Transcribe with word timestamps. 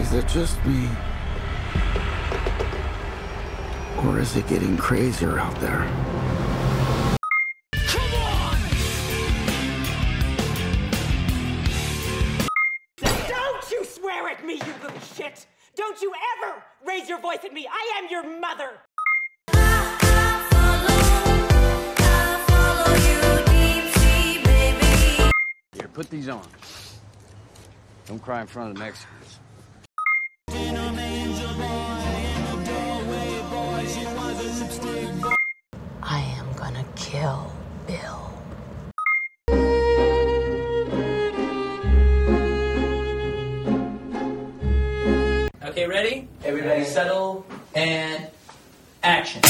Is 0.00 0.12
it 0.12 0.26
just 0.26 0.64
me? 0.66 0.88
Or 4.04 4.18
is 4.18 4.36
it 4.36 4.46
getting 4.48 4.76
crazier 4.76 5.38
out 5.38 5.54
there? 5.60 5.88
Don't 12.98 13.70
you 13.70 13.84
swear 13.84 14.28
at 14.28 14.44
me, 14.44 14.54
you 14.54 14.72
little 14.82 15.00
shit! 15.00 15.46
Don't 15.76 16.02
you 16.02 16.12
ever 16.36 16.62
raise 16.84 17.08
your 17.08 17.20
voice 17.20 17.38
at 17.44 17.52
me! 17.52 17.66
I 17.70 17.98
am 17.98 18.08
your 18.10 18.40
mother! 18.40 18.80
Here, 25.72 25.88
put 25.88 26.10
these 26.10 26.28
on. 26.28 26.46
Don't 28.06 28.20
cry 28.20 28.42
in 28.42 28.46
front 28.46 28.70
of 28.70 28.74
the 28.76 28.80
Mexicans. 28.80 29.23
Kill 37.14 37.52
Bill. 37.86 38.32
Okay, 45.64 45.86
ready? 45.86 46.28
Everybody 46.44 46.84
settle 46.84 47.46
and 47.74 48.26
action. 49.02 49.42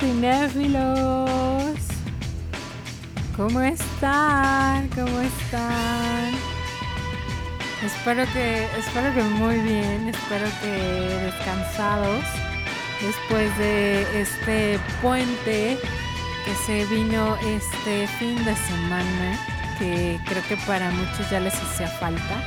Cinéfilos! 0.00 1.78
¿Cómo 3.36 3.60
están? 3.60 4.88
¿Cómo 4.88 5.20
están? 5.20 6.32
Espero 7.84 8.24
que, 8.32 8.64
espero 8.78 9.14
que 9.14 9.22
muy 9.22 9.58
bien, 9.60 10.08
espero 10.08 10.46
que 10.60 10.70
descansados 11.24 12.24
después 13.00 13.56
de 13.56 14.20
este 14.20 14.78
puente 15.00 15.78
que 16.44 16.54
se 16.66 16.84
vino 16.94 17.36
este 17.36 18.06
fin 18.18 18.36
de 18.44 18.54
semana, 18.56 19.38
que 19.78 20.18
creo 20.26 20.42
que 20.48 20.56
para 20.66 20.90
muchos 20.90 21.30
ya 21.30 21.40
les 21.40 21.54
hacía 21.54 21.88
falta. 21.88 22.44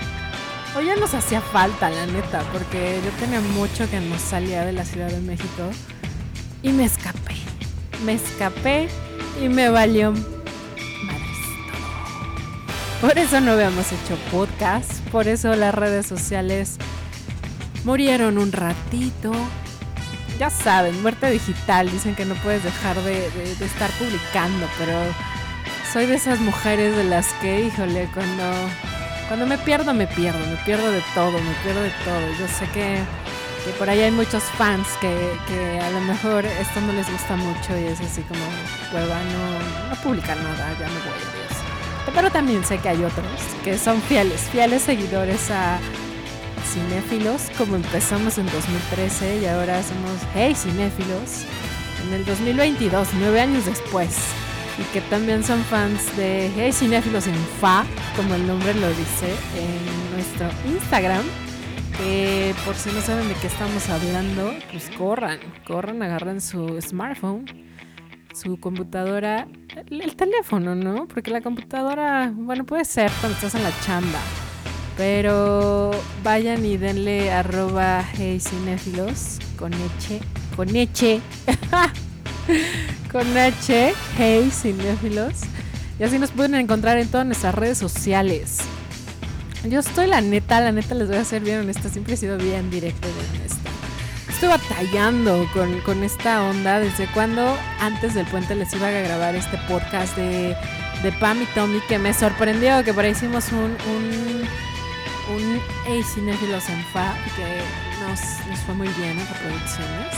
O 0.76 0.82
ya 0.82 0.96
nos 0.96 1.14
hacía 1.14 1.40
falta, 1.40 1.90
la 1.90 2.08
neta, 2.08 2.42
porque 2.52 3.00
yo 3.04 3.12
tenía 3.20 3.42
mucho 3.42 3.88
que 3.90 4.00
no 4.00 4.18
salía 4.18 4.66
de 4.66 4.74
la 4.74 4.86
Ciudad 4.86 5.10
de 5.10 5.22
México 5.22 5.70
y 6.64 6.72
me. 6.72 6.90
Me 8.06 8.14
escapé 8.14 8.88
y 9.44 9.48
me 9.50 9.70
valió 9.70 10.12
madres. 10.12 11.38
Por 13.02 13.18
eso 13.18 13.40
no 13.42 13.52
habíamos 13.54 13.88
hecho 13.92 14.16
podcast, 14.32 14.92
por 15.12 15.28
eso 15.28 15.56
las 15.56 15.74
redes 15.74 16.06
sociales 16.06 16.78
murieron 17.86 18.38
un 18.38 18.52
ratito. 18.52 19.32
Ya 20.40 20.50
saben, 20.50 21.00
muerte 21.02 21.30
digital, 21.30 21.90
dicen 21.92 22.16
que 22.16 22.26
no 22.26 22.36
puedes 22.36 22.64
dejar 22.64 22.96
de, 23.04 23.30
de- 23.32 23.56
de 23.56 23.66
estar 23.66 23.90
publicando, 23.92 24.68
pero 24.80 24.94
soy 25.92 26.06
de 26.08 26.16
esas 26.16 26.40
mujeres 26.40 26.96
de 26.98 27.04
las 27.04 27.28
que, 27.42 27.62
híjole, 27.66 28.10
cuando, 28.14 28.44
cuando 29.28 29.46
me 29.46 29.58
pierdo, 29.60 29.94
me 29.94 30.08
pierdo, 30.08 30.40
me 30.48 30.56
pierdo 30.66 30.92
de 30.92 31.02
todo, 31.14 31.32
me 31.34 31.54
pierdo 31.64 31.82
de 31.84 31.92
todo. 32.04 32.22
Yo 32.40 32.48
sé 32.48 32.66
que 32.74 32.98
que 33.64 33.72
por 33.72 33.90
ahí 33.90 34.02
hay 34.02 34.12
muchos 34.12 34.44
fans 34.58 34.88
que, 35.00 35.38
que 35.48 35.80
a 35.80 35.90
lo 35.92 36.02
mejor 36.02 36.46
esto 36.46 36.82
no 36.82 36.94
les 36.94 37.10
gusta 37.10 37.36
mucho 37.36 37.78
y 37.78 37.86
es 37.86 38.00
así 38.02 38.22
como, 38.24 38.42
hueva, 38.94 39.20
no, 39.24 39.90
no 39.90 39.96
publicar 40.02 40.38
nada, 40.38 40.72
ya 40.80 40.88
me 40.88 41.00
voy, 41.00 41.20
adiós. 41.32 42.14
Pero 42.14 42.30
también 42.30 42.64
sé 42.66 42.78
que 42.78 42.90
hay 42.90 43.04
otros 43.04 43.26
que 43.64 43.78
son 43.78 44.02
fieles, 44.02 44.42
fieles 44.52 44.84
seguidores 44.84 45.50
a 45.50 45.80
cinéfilos, 46.72 47.44
como 47.58 47.76
empezamos 47.76 48.38
en 48.38 48.46
2013 48.48 49.40
y 49.42 49.46
ahora 49.46 49.82
somos, 49.82 50.12
hey, 50.36 50.54
cinéfilos, 50.56 51.46
en 52.06 52.14
el 52.14 52.26
2022, 52.26 53.08
nueve 53.20 53.40
años 53.40 53.66
después. 53.66 54.10
Y 54.78 54.84
que 54.92 55.02
también 55.02 55.44
son 55.44 55.64
fans 55.66 56.18
de 56.18 56.52
Hey 56.56 56.74
Cinéfilos 56.74 57.28
en 57.28 57.36
Fa, 57.62 57.86
como 58.16 58.34
el 58.34 58.48
nombre 58.48 58.74
lo 58.74 58.88
dice, 58.90 59.30
en 59.56 60.16
nuestro 60.16 60.50
Instagram 60.68 61.24
que 61.98 62.56
por 62.66 62.76
si 62.76 62.92
no 62.92 63.02
saben 63.02 63.28
de 63.28 63.36
qué 63.36 63.48
estamos 63.48 63.90
hablando, 63.90 64.54
pues 64.72 64.90
corran, 64.98 65.40
corran, 65.66 66.02
agarren 66.02 66.42
su 66.42 66.80
smartphone, 66.82 67.46
su 68.34 68.60
computadora, 68.60 69.48
el, 69.90 70.02
el 70.02 70.16
teléfono, 70.16 70.76
¿no? 70.76 71.08
Porque 71.08 71.32
la 71.32 71.42
computadora, 71.42 72.32
bueno, 72.34 72.66
puede 72.66 72.86
ser 72.86 73.12
cuando 73.20 73.36
estás 73.36 73.56
en 73.56 73.64
la 73.64 73.72
chamba, 73.86 74.20
pero 74.98 75.92
vayan 76.24 76.66
y 76.66 76.78
denle 76.78 77.32
arroba 77.32 78.04
hey 78.16 78.42
con 79.58 79.74
H, 79.74 80.20
con 80.56 80.76
H, 80.76 81.22
con 83.12 83.38
H, 83.38 83.94
hey 84.18 84.50
cinéfilos, 84.52 85.42
y 86.00 86.04
así 86.04 86.20
nos 86.20 86.32
pueden 86.32 86.56
encontrar 86.56 86.98
en 86.98 87.08
todas 87.08 87.26
nuestras 87.26 87.56
redes 87.56 87.78
sociales. 87.78 88.60
Yo 89.66 89.80
estoy 89.80 90.08
la 90.08 90.20
neta, 90.20 90.60
la 90.60 90.74
neta 90.74 90.94
les 90.94 91.08
voy 91.08 91.18
a 91.18 91.24
ser 91.24 91.42
bien 91.42 91.62
honesta, 91.62 91.88
siempre 91.88 92.16
he 92.16 92.18
sido 92.18 92.38
bien 92.38 92.70
directa 92.70 93.08
y 93.08 93.36
honesta. 93.38 93.70
Estoy 94.28 94.50
batallando 94.50 95.48
con, 95.54 95.80
con 95.82 96.04
esta 96.04 96.44
onda 96.44 96.82
desde 96.82 97.08
cuando 97.14 97.58
antes 97.80 98.14
del 98.14 98.26
puente 98.26 98.56
les 98.56 98.74
iba 98.74 98.88
a 98.90 98.92
grabar 98.92 99.36
este 99.36 99.58
podcast 99.70 100.18
de, 100.18 100.54
de 101.02 101.12
Pam 101.14 101.42
y 101.42 101.46
Tommy 101.56 101.80
que 101.88 101.98
me 101.98 102.14
sorprendió, 102.14 102.84
que 102.84 102.94
por 102.94 103.06
ahí 103.06 103.12
hicimos 103.12 103.54
un, 103.54 103.78
un, 103.88 104.42
un 105.34 105.62
Hey 105.88 106.04
Cinéfilos 106.14 106.68
en 106.68 106.84
Fa 106.88 107.14
que 107.38 107.62
nos, 108.06 108.20
nos 108.50 108.60
fue 108.66 108.76
muy 108.76 108.90
bien 108.90 109.12
en 109.12 109.28
reproducciones. 109.28 110.14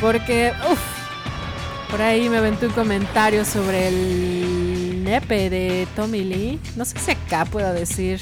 Porque, 0.00 0.52
uff, 0.70 1.90
por 1.90 2.00
ahí 2.02 2.28
me 2.28 2.36
aventé 2.36 2.66
un 2.66 2.72
comentario 2.72 3.44
sobre 3.44 3.88
el 3.88 5.02
nepe 5.02 5.50
de 5.50 5.88
Tommy 5.96 6.22
Lee. 6.22 6.60
No 6.76 6.84
sé 6.84 6.96
si 7.00 7.10
acá 7.10 7.44
puedo 7.46 7.72
decir 7.72 8.20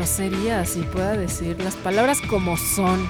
groserías 0.00 0.78
y 0.78 0.80
pueda 0.80 1.14
decir 1.14 1.62
las 1.62 1.74
palabras 1.74 2.22
como 2.22 2.56
son. 2.56 3.06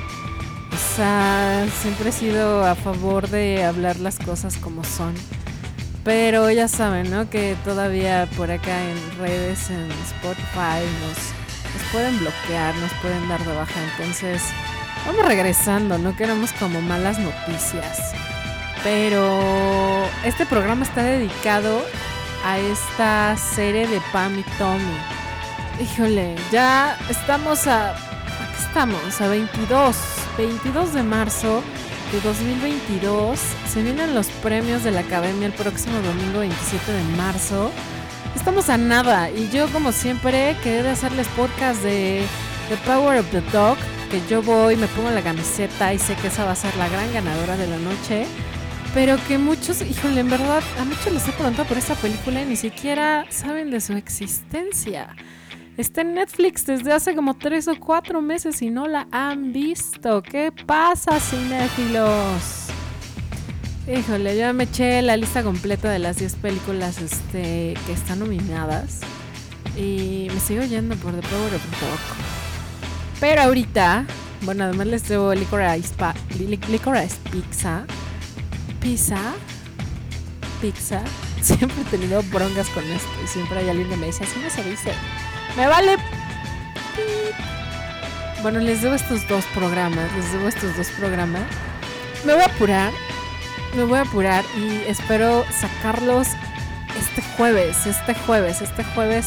O 0.72 0.96
sea, 0.96 1.64
siempre 1.80 2.08
he 2.08 2.12
sido 2.12 2.64
a 2.64 2.74
favor 2.74 3.28
de 3.28 3.62
hablar 3.62 4.00
las 4.00 4.18
cosas 4.18 4.56
como 4.56 4.82
son. 4.82 5.14
Pero 6.02 6.50
ya 6.50 6.66
saben, 6.66 7.08
¿no? 7.08 7.30
Que 7.30 7.54
todavía 7.64 8.28
por 8.36 8.50
acá 8.50 8.76
en 8.82 9.18
redes, 9.20 9.70
en 9.70 9.88
Spotify, 9.92 10.82
nos, 11.00 11.16
nos 11.74 11.92
pueden 11.92 12.18
bloquear, 12.18 12.74
nos 12.74 12.92
pueden 12.94 13.28
dar 13.28 13.44
de 13.44 13.54
baja. 13.54 13.80
Entonces, 13.92 14.42
vamos 15.06 15.24
regresando, 15.24 15.96
no 15.96 16.16
queremos 16.16 16.52
como 16.54 16.80
malas 16.80 17.20
noticias. 17.20 18.14
Pero 18.82 20.04
este 20.24 20.44
programa 20.44 20.82
está 20.82 21.04
dedicado 21.04 21.84
a 22.44 22.58
esta 22.58 23.36
serie 23.36 23.86
de 23.86 24.00
Pam 24.12 24.36
y 24.40 24.42
Tommy. 24.58 25.19
Híjole, 25.80 26.36
ya 26.52 26.98
estamos 27.08 27.66
a. 27.66 27.92
¿A 27.92 27.94
qué 27.94 28.62
estamos? 28.66 29.20
A 29.22 29.28
22. 29.28 29.96
22 30.36 30.92
de 30.92 31.02
marzo 31.02 31.62
de 32.12 32.20
2022. 32.20 33.40
Se 33.66 33.82
vienen 33.82 34.14
los 34.14 34.26
premios 34.26 34.84
de 34.84 34.90
la 34.90 35.00
academia 35.00 35.46
el 35.46 35.54
próximo 35.54 35.98
domingo 36.02 36.40
27 36.40 36.92
de 36.92 37.02
marzo. 37.16 37.70
Estamos 38.36 38.68
a 38.68 38.76
nada. 38.76 39.30
Y 39.30 39.48
yo, 39.48 39.68
como 39.68 39.92
siempre, 39.92 40.54
quedé 40.62 40.82
de 40.82 40.90
hacerles 40.90 41.26
podcast 41.28 41.82
de 41.82 42.26
The 42.68 42.76
Power 42.86 43.18
of 43.18 43.30
the 43.30 43.40
Dog. 43.50 43.78
Que 44.10 44.20
yo 44.28 44.42
voy, 44.42 44.76
me 44.76 44.86
pongo 44.88 45.10
la 45.10 45.22
camiseta 45.22 45.94
y 45.94 45.98
sé 45.98 46.14
que 46.16 46.26
esa 46.26 46.44
va 46.44 46.52
a 46.52 46.56
ser 46.56 46.76
la 46.76 46.90
gran 46.90 47.10
ganadora 47.14 47.56
de 47.56 47.66
la 47.66 47.78
noche. 47.78 48.26
Pero 48.92 49.16
que 49.26 49.38
muchos, 49.38 49.80
híjole, 49.80 50.20
en 50.20 50.28
verdad, 50.28 50.62
a 50.78 50.84
muchos 50.84 51.10
les 51.10 51.26
he 51.26 51.32
preguntado 51.32 51.66
por 51.66 51.78
esa 51.78 51.94
película 51.94 52.42
y 52.42 52.44
ni 52.44 52.56
siquiera 52.56 53.24
saben 53.30 53.70
de 53.70 53.80
su 53.80 53.94
existencia. 53.94 55.16
Está 55.76 56.02
en 56.02 56.14
Netflix 56.14 56.66
desde 56.66 56.92
hace 56.92 57.14
como 57.14 57.34
tres 57.38 57.66
o 57.68 57.78
cuatro 57.78 58.20
meses 58.20 58.60
y 58.60 58.70
no 58.70 58.86
la 58.86 59.06
han 59.12 59.52
visto. 59.52 60.22
¿Qué 60.22 60.52
pasa, 60.66 61.18
cinéfilos? 61.20 62.66
Híjole, 63.88 64.38
yo 64.38 64.52
me 64.52 64.64
eché 64.64 65.00
la 65.00 65.16
lista 65.16 65.42
completa 65.42 65.90
de 65.90 65.98
las 65.98 66.18
10 66.18 66.36
películas 66.36 67.00
este, 67.00 67.74
que 67.86 67.92
están 67.92 68.18
nominadas. 68.20 69.00
Y 69.76 70.28
me 70.34 70.40
sigo 70.40 70.62
yendo 70.64 70.96
por 70.96 71.12
The 71.14 71.26
Power 71.26 71.54
of 71.54 71.80
Dog. 71.80 72.00
Pero 73.18 73.42
ahorita, 73.42 74.04
bueno, 74.42 74.64
además 74.64 74.86
les 74.88 75.08
debo 75.08 75.34
Licorice, 75.34 75.94
pa- 75.96 76.14
Lic- 76.38 76.68
Licorice 76.68 77.16
Pizza. 77.32 77.84
Pizza. 78.80 79.32
Pizza. 80.60 81.00
Siempre 81.40 81.80
he 81.80 81.84
tenido 81.84 82.22
broncas 82.24 82.68
con 82.68 82.84
esto. 82.84 83.08
Y 83.24 83.26
siempre 83.26 83.60
hay 83.60 83.70
alguien 83.70 83.88
que 83.88 83.96
me 83.96 84.06
dice, 84.06 84.24
así 84.24 84.38
no 84.44 84.50
se 84.50 84.62
dice. 84.68 84.92
Me 85.56 85.66
vale. 85.66 85.96
Bueno, 88.42 88.60
les 88.60 88.80
debo 88.82 88.94
estos 88.94 89.26
dos 89.28 89.44
programas, 89.54 90.10
les 90.16 90.32
debo 90.32 90.48
estos 90.48 90.76
dos 90.76 90.88
programas. 90.98 91.42
Me 92.24 92.34
voy 92.34 92.42
a 92.42 92.46
apurar, 92.46 92.92
me 93.76 93.84
voy 93.84 93.98
a 93.98 94.02
apurar 94.02 94.44
y 94.56 94.88
espero 94.88 95.44
sacarlos 95.50 96.28
este 96.98 97.22
jueves, 97.36 97.86
este 97.86 98.14
jueves, 98.14 98.62
este 98.62 98.84
jueves 98.84 99.26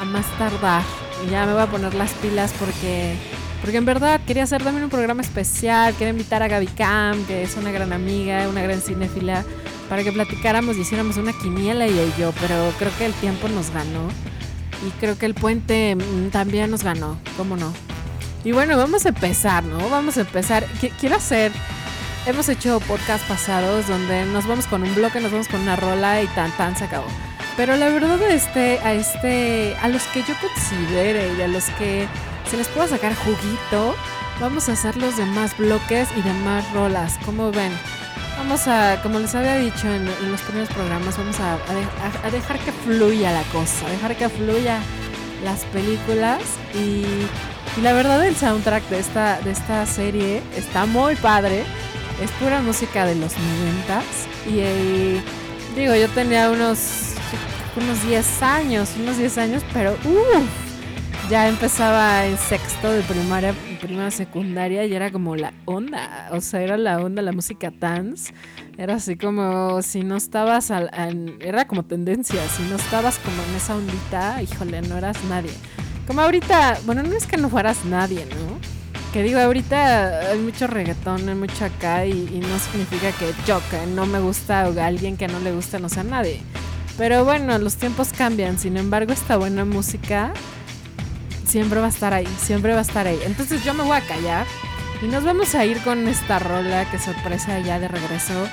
a 0.00 0.04
más 0.04 0.26
tardar. 0.38 0.82
Ya 1.30 1.46
me 1.46 1.52
voy 1.52 1.62
a 1.62 1.66
poner 1.66 1.94
las 1.94 2.12
pilas 2.14 2.52
porque 2.58 3.16
porque 3.60 3.76
en 3.76 3.84
verdad 3.84 4.20
quería 4.26 4.44
hacer 4.44 4.62
también 4.62 4.84
un 4.84 4.90
programa 4.90 5.20
especial, 5.20 5.92
quería 5.94 6.10
invitar 6.10 6.42
a 6.42 6.48
Gaby 6.48 6.66
Cam, 6.68 7.24
que 7.26 7.42
es 7.42 7.56
una 7.56 7.70
gran 7.70 7.92
amiga, 7.92 8.48
una 8.48 8.62
gran 8.62 8.80
cinéfila, 8.80 9.44
para 9.88 10.02
que 10.02 10.12
platicáramos 10.12 10.76
y 10.76 10.80
hiciéramos 10.80 11.18
una 11.18 11.34
quiniela 11.34 11.84
ella 11.84 12.02
y 12.02 12.20
yo, 12.20 12.32
pero 12.40 12.72
creo 12.78 12.90
que 12.96 13.04
el 13.04 13.12
tiempo 13.14 13.48
nos 13.48 13.70
ganó. 13.70 14.08
Y 14.86 14.90
creo 14.98 15.18
que 15.18 15.26
el 15.26 15.34
puente 15.34 15.94
mm, 15.96 16.30
también 16.30 16.70
nos 16.70 16.82
ganó, 16.82 17.18
¿cómo 17.36 17.56
no? 17.56 17.72
Y 18.44 18.52
bueno, 18.52 18.76
vamos 18.78 19.04
a 19.04 19.10
empezar, 19.10 19.62
¿no? 19.64 19.90
Vamos 19.90 20.16
a 20.16 20.22
empezar. 20.22 20.66
Qu- 20.80 20.92
Quiero 20.98 21.16
hacer. 21.16 21.52
Hemos 22.26 22.48
hecho 22.48 22.80
podcast 22.80 23.26
pasados 23.26 23.86
donde 23.88 24.24
nos 24.26 24.46
vamos 24.46 24.66
con 24.66 24.82
un 24.82 24.94
bloque, 24.94 25.20
nos 25.20 25.32
vamos 25.32 25.48
con 25.48 25.60
una 25.60 25.76
rola 25.76 26.22
y 26.22 26.26
tan 26.28 26.50
tan 26.52 26.76
se 26.76 26.84
acabó. 26.84 27.06
Pero 27.56 27.76
la 27.76 27.88
verdad 27.88 28.20
este, 28.22 28.78
a 28.80 28.92
este, 28.94 29.74
a 29.82 29.88
los 29.88 30.02
que 30.04 30.20
yo 30.22 30.34
considere 30.40 31.32
y 31.36 31.42
a 31.42 31.48
los 31.48 31.64
que 31.78 32.06
se 32.50 32.56
les 32.56 32.68
pueda 32.68 32.88
sacar 32.88 33.14
juguito, 33.14 33.94
vamos 34.40 34.68
a 34.68 34.72
hacer 34.72 34.96
los 34.96 35.16
demás 35.16 35.56
bloques 35.58 36.08
y 36.16 36.22
demás 36.22 36.64
rolas. 36.72 37.18
¿Cómo 37.26 37.50
ven? 37.52 37.72
Vamos 38.40 38.66
a, 38.68 39.00
como 39.02 39.18
les 39.18 39.34
había 39.34 39.56
dicho 39.56 39.86
en, 39.86 40.06
los 40.32 40.40
primeros 40.40 40.68
programas, 40.70 41.16
vamos 41.16 41.38
a, 41.40 41.54
a 41.54 41.74
de- 41.74 41.84
a- 41.84 42.26
a 42.26 42.30
dejar 42.30 42.58
que 42.58 42.72
fluya 42.72 43.32
la 43.32 43.42
cosa, 43.52 43.86
a 43.86 43.90
dejar 43.90 44.16
que 44.16 44.28
fluya 44.30 44.78
las 45.44 45.60
películas 45.66 46.40
y, 46.74 47.04
la 47.82 47.92
verdad 47.92 48.26
el 48.26 48.34
soundtrack 48.34 48.82
de 48.88 48.98
esta, 48.98 49.40
de 49.42 49.50
esta 49.52 49.86
serie 49.86 50.42
está 50.56 50.86
muy 50.86 51.14
padre. 51.16 51.64
Es 52.22 52.30
pura 52.32 52.60
música 52.60 53.06
de 53.06 53.14
los 53.14 53.32
noventas 53.38 54.04
y 54.46 55.20
digo, 55.78 55.94
yo 55.94 56.08
tenía 56.08 56.50
unos, 56.50 56.78
unos 57.76 58.02
10 58.06 58.42
años, 58.42 58.90
unos 59.00 59.16
10 59.18 59.38
años, 59.38 59.62
pero 59.72 59.92
uff, 60.04 60.69
ya 61.30 61.46
empezaba 61.46 62.26
en 62.26 62.36
sexto 62.36 62.90
de 62.90 63.02
primaria, 63.02 63.54
primaria 63.80 64.10
secundaria 64.10 64.84
y 64.84 64.92
era 64.92 65.12
como 65.12 65.36
la 65.36 65.52
onda, 65.64 66.28
o 66.32 66.40
sea, 66.40 66.60
era 66.60 66.76
la 66.76 66.98
onda, 66.98 67.22
la 67.22 67.30
música 67.30 67.70
dance, 67.70 68.34
era 68.76 68.96
así 68.96 69.14
como 69.14 69.80
si 69.80 70.02
no 70.02 70.16
estabas, 70.16 70.72
al, 70.72 70.90
era 71.40 71.68
como 71.68 71.84
tendencia, 71.84 72.42
si 72.48 72.64
no 72.64 72.74
estabas 72.74 73.20
como 73.20 73.40
en 73.44 73.54
esa 73.54 73.76
ondita, 73.76 74.42
híjole, 74.42 74.82
no 74.82 74.98
eras 74.98 75.22
nadie. 75.28 75.52
Como 76.04 76.20
ahorita, 76.20 76.78
bueno, 76.84 77.04
no 77.04 77.14
es 77.14 77.28
que 77.28 77.36
no 77.36 77.48
fueras 77.48 77.84
nadie, 77.84 78.26
¿no? 78.26 78.58
Que 79.12 79.22
digo, 79.22 79.38
ahorita 79.38 80.30
hay 80.32 80.38
mucho 80.40 80.66
reggaetón, 80.66 81.28
hay 81.28 81.36
mucho 81.36 81.64
acá 81.64 82.06
y, 82.06 82.10
y 82.10 82.40
no 82.40 82.58
significa 82.58 83.12
que 83.12 83.32
yo, 83.46 83.60
que 83.70 83.86
no 83.86 84.04
me 84.04 84.18
gusta 84.18 84.68
o 84.68 84.80
alguien 84.80 85.16
que 85.16 85.28
no 85.28 85.38
le 85.38 85.52
gusta 85.52 85.78
no 85.78 85.88
sea 85.88 86.02
nadie. 86.02 86.40
Pero 86.98 87.24
bueno, 87.24 87.56
los 87.58 87.76
tiempos 87.76 88.12
cambian, 88.12 88.58
sin 88.58 88.76
embargo, 88.76 89.12
esta 89.12 89.36
buena 89.36 89.64
música 89.64 90.32
siempre 91.50 91.80
va 91.80 91.86
a 91.86 91.90
estar 91.90 92.14
ahí, 92.14 92.28
siempre 92.38 92.72
va 92.72 92.78
a 92.78 92.82
estar 92.82 93.08
ahí. 93.08 93.18
Entonces 93.24 93.64
yo 93.64 93.74
me 93.74 93.82
voy 93.82 93.96
a 93.96 94.00
callar 94.02 94.46
y 95.02 95.06
nos 95.06 95.24
vamos 95.24 95.54
a 95.56 95.64
ir 95.66 95.82
con 95.82 96.06
esta 96.06 96.38
rola 96.38 96.88
que 96.90 96.98
sorpresa 96.98 97.58
ya 97.58 97.80
de 97.80 97.88
regreso. 97.88 98.48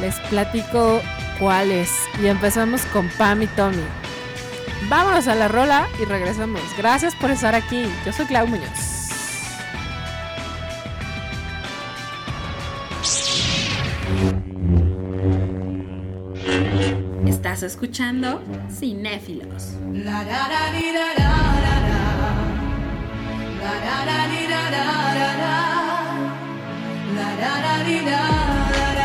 Les 0.00 0.14
platico 0.28 1.00
cuál 1.38 1.70
es 1.70 1.90
y 2.22 2.26
empezamos 2.26 2.82
con 2.86 3.08
Pam 3.16 3.42
y 3.42 3.46
Tommy. 3.48 3.82
Vámonos 4.88 5.28
a 5.28 5.34
la 5.34 5.48
rola 5.48 5.88
y 6.00 6.04
regresamos. 6.04 6.60
Gracias 6.76 7.14
por 7.14 7.30
estar 7.30 7.54
aquí. 7.54 7.86
Yo 8.04 8.12
soy 8.12 8.26
Clau 8.26 8.46
Muñoz. 8.46 9.00
Estás 17.26 17.62
escuchando 17.62 18.42
Cinéfilos. 18.70 19.72
La 23.62 23.74
da 23.86 23.96
da 24.08 24.18
dee 24.30 24.46
da 24.52 24.62
da 24.74 24.84
da 25.18 25.30
da. 25.42 25.54
La 27.16 27.28
da 27.40 27.52
da 27.64 27.74
dee 27.86 28.02
da 28.08 28.20
da 28.72 28.86
da. 28.98 29.01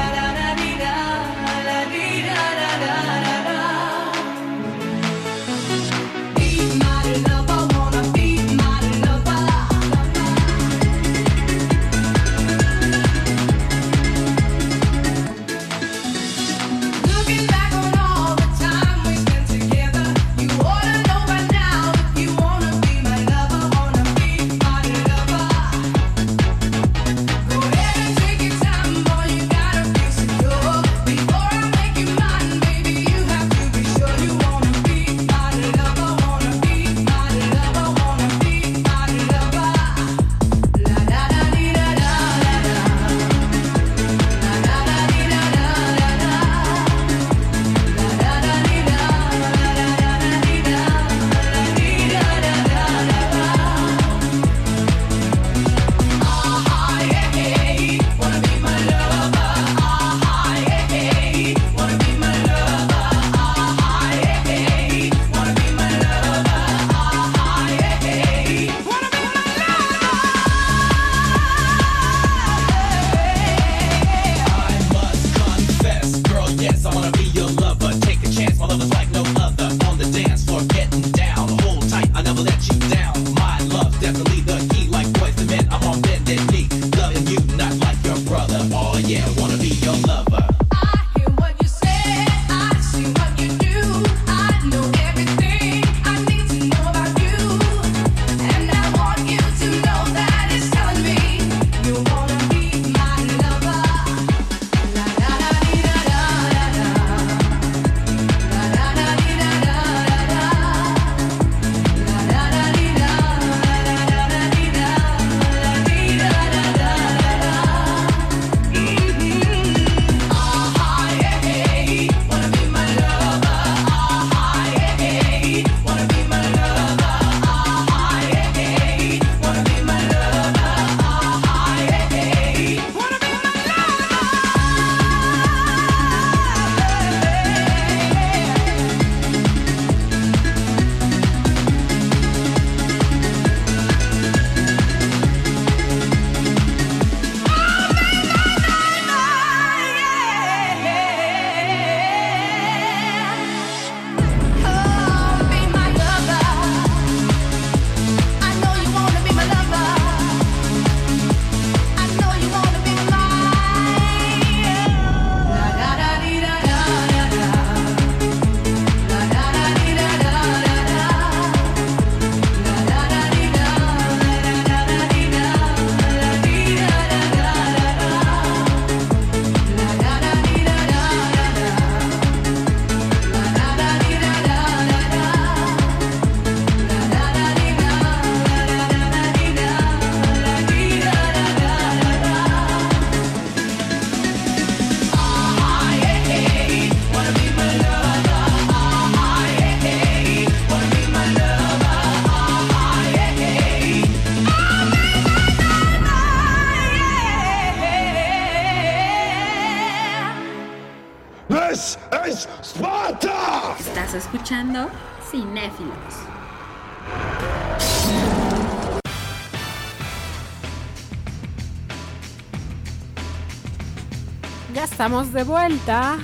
De 225.33 225.43
vuelta. 225.43 226.17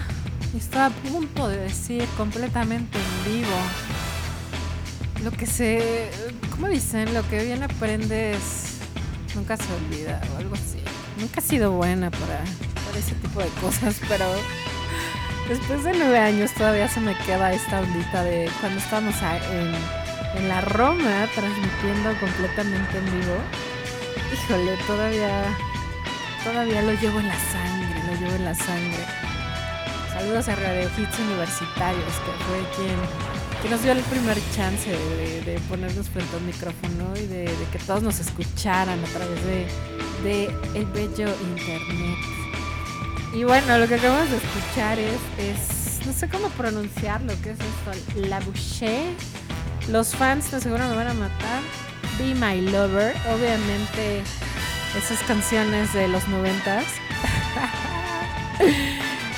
Estaba 0.56 0.88
a 0.88 0.90
punto 0.90 1.48
de 1.48 1.58
decir 1.58 2.06
completamente 2.18 2.98
en 2.98 3.34
vivo. 3.34 3.58
Lo 5.24 5.32
que 5.32 5.46
se. 5.46 6.10
¿Cómo 6.52 6.68
dicen? 6.68 7.14
Lo 7.14 7.28
que 7.28 7.44
bien 7.44 7.64
aprendes 7.64 8.80
nunca 9.36 9.58
se 9.58 9.72
olvida 9.74 10.22
o 10.34 10.38
algo 10.38 10.56
así. 10.56 10.80
Nunca 11.20 11.40
he 11.40 11.44
sido 11.44 11.72
buena 11.72 12.12
para, 12.12 12.44
para 12.86 12.98
ese 12.98 13.16
tipo 13.16 13.40
de 13.40 13.50
cosas, 13.62 14.00
pero 14.08 14.26
después 15.50 15.84
de 15.84 15.94
nueve 15.94 16.20
años 16.20 16.52
todavía 16.54 16.88
se 16.88 17.00
me 17.00 17.16
queda 17.20 17.54
esta 17.54 17.82
ondita 17.82 18.24
de 18.24 18.50
cuando 18.60 18.80
estábamos 18.80 19.16
en, 19.52 19.74
en 20.40 20.50
la 20.50 20.62
Roma 20.62 21.28
transmitiendo 21.34 22.14
completamente 22.20 22.98
en 22.98 23.06
vivo. 23.06 23.38
Híjole, 24.34 24.78
todavía, 24.88 25.44
todavía 26.44 26.82
lo 26.82 26.94
llevo 26.94 27.20
en 27.20 27.28
la 27.28 27.40
sangre, 27.52 27.83
en 28.32 28.46
la 28.46 28.56
sangre. 28.56 29.06
Saludos 30.14 30.48
a 30.48 30.56
Radio 30.56 30.90
Hits 30.98 31.20
Universitarios, 31.20 32.06
que 32.06 32.32
fue 32.46 32.60
quien, 32.76 32.96
quien 33.62 33.72
nos 33.72 33.84
dio 33.84 33.92
el 33.92 34.00
primer 34.02 34.38
chance 34.56 34.90
de, 34.90 35.60
ponernos 35.68 36.10
frente 36.10 36.34
a 36.36 36.40
un 36.40 36.46
micrófono 36.46 37.14
y 37.18 37.28
de, 37.28 37.52
que 37.72 37.80
todos 37.80 38.02
nos 38.02 38.20
escucharan 38.20 39.00
a 39.04 39.08
través 39.08 39.44
de, 40.24 40.46
el 40.76 40.86
bello 40.86 41.28
internet. 41.42 42.18
Y 43.34 43.44
bueno, 43.44 43.78
lo 43.78 43.88
que 43.88 43.96
acabamos 43.96 44.30
de 44.30 44.38
escuchar 44.38 45.00
es, 45.00 45.20
es 45.38 46.06
no 46.06 46.14
sé 46.14 46.30
cómo 46.30 46.50
pronunciarlo, 46.50 47.34
¿qué 47.42 47.52
es 47.52 47.58
esto? 47.60 48.28
La 48.28 48.40
Boucher. 48.40 49.14
Los 49.90 50.16
fans 50.16 50.50
de 50.52 50.62
seguro 50.62 50.88
me 50.88 50.96
van 50.96 51.08
a 51.08 51.14
matar. 51.14 51.62
Be 52.18 52.36
My 52.36 52.62
Lover, 52.62 53.16
obviamente 53.34 54.22
esas 54.98 55.20
canciones 55.24 55.94
de 55.94 56.08
los 56.08 56.28
noventas. 56.28 56.86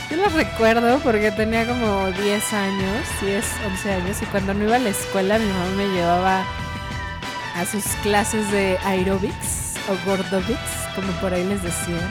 Yo 0.10 0.18
las 0.18 0.34
recuerdo 0.34 1.00
porque 1.00 1.32
tenía 1.32 1.66
como 1.66 2.12
10 2.12 2.54
años, 2.54 3.06
10, 3.22 3.46
11 3.72 3.94
años, 3.94 4.22
y 4.22 4.26
cuando 4.26 4.54
no 4.54 4.66
iba 4.66 4.76
a 4.76 4.80
la 4.80 4.90
escuela 4.90 5.40
mi 5.40 5.46
mamá 5.46 5.66
me 5.78 5.88
llevaba 5.88 6.44
a 7.56 7.66
sus 7.66 7.84
clases 8.04 8.52
de 8.52 8.78
aerobics 8.84 9.76
o 9.90 10.10
gordobics, 10.10 10.60
como 10.96 11.12
por 11.14 11.34
ahí 11.34 11.44
les 11.44 11.64
decían. 11.64 12.10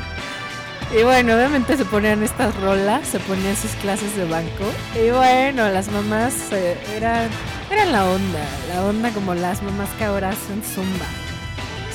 Y 0.92 1.02
bueno, 1.02 1.34
obviamente 1.34 1.76
se 1.76 1.84
ponían 1.84 2.23
estas 2.23 2.54
rolas, 2.56 3.06
se 3.08 3.18
ponían 3.20 3.56
sus 3.56 3.73
clases 3.73 4.14
de 4.16 4.25
banco. 4.26 4.64
Y 4.94 5.11
bueno, 5.11 5.68
las 5.70 5.90
mamás 5.90 6.34
eh, 6.52 6.78
eran, 6.96 7.28
eran 7.70 7.90
la 7.90 8.04
onda, 8.04 8.46
la 8.73 8.84
onda 8.84 9.11
como 9.11 9.34
las 9.34 9.62
mamás 9.62 9.88
que 9.99 10.04
ahora 10.04 10.30
hacen 10.30 10.62
zumba. 10.62 11.06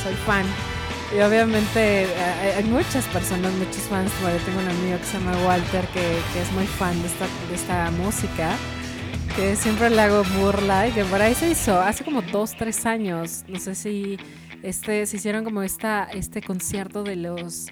Soy 0.03 0.13
fan. 0.25 0.45
Y 1.15 1.21
obviamente 1.21 2.03
eh, 2.03 2.53
hay, 2.57 2.63
muchas 2.65 3.05
personas, 3.05 3.51
muchos 3.53 3.81
fans. 3.89 4.11
Bueno, 4.21 4.37
tengo 4.45 4.59
un 4.59 4.67
amigo 4.67 4.97
que 4.99 5.05
se 5.05 5.13
llama 5.19 5.31
Walter 5.47 5.85
que, 5.87 6.01
que 6.33 6.41
es 6.41 6.51
muy 6.51 6.67
fan 6.67 6.99
de 7.01 7.07
esta, 7.07 7.25
de 7.49 7.55
esta 7.55 7.91
música. 7.91 8.51
Que 9.35 9.55
siempre 9.55 9.89
le 9.89 10.01
hago 10.01 10.23
burla 10.39 10.87
y 10.87 10.91
que 10.91 11.03
por 11.05 11.21
ahí 11.21 11.33
se 11.33 11.49
hizo 11.49 11.79
hace 11.79 12.03
como 12.03 12.21
dos, 12.21 12.55
tres 12.57 12.85
años. 12.85 13.43
No 13.47 13.59
sé 13.59 13.73
si 13.73 14.17
este, 14.61 15.05
se 15.07 15.17
hicieron 15.17 15.43
como 15.43 15.63
esta, 15.63 16.03
este 16.13 16.41
concierto 16.41 17.03
de 17.03 17.15
los 17.15 17.67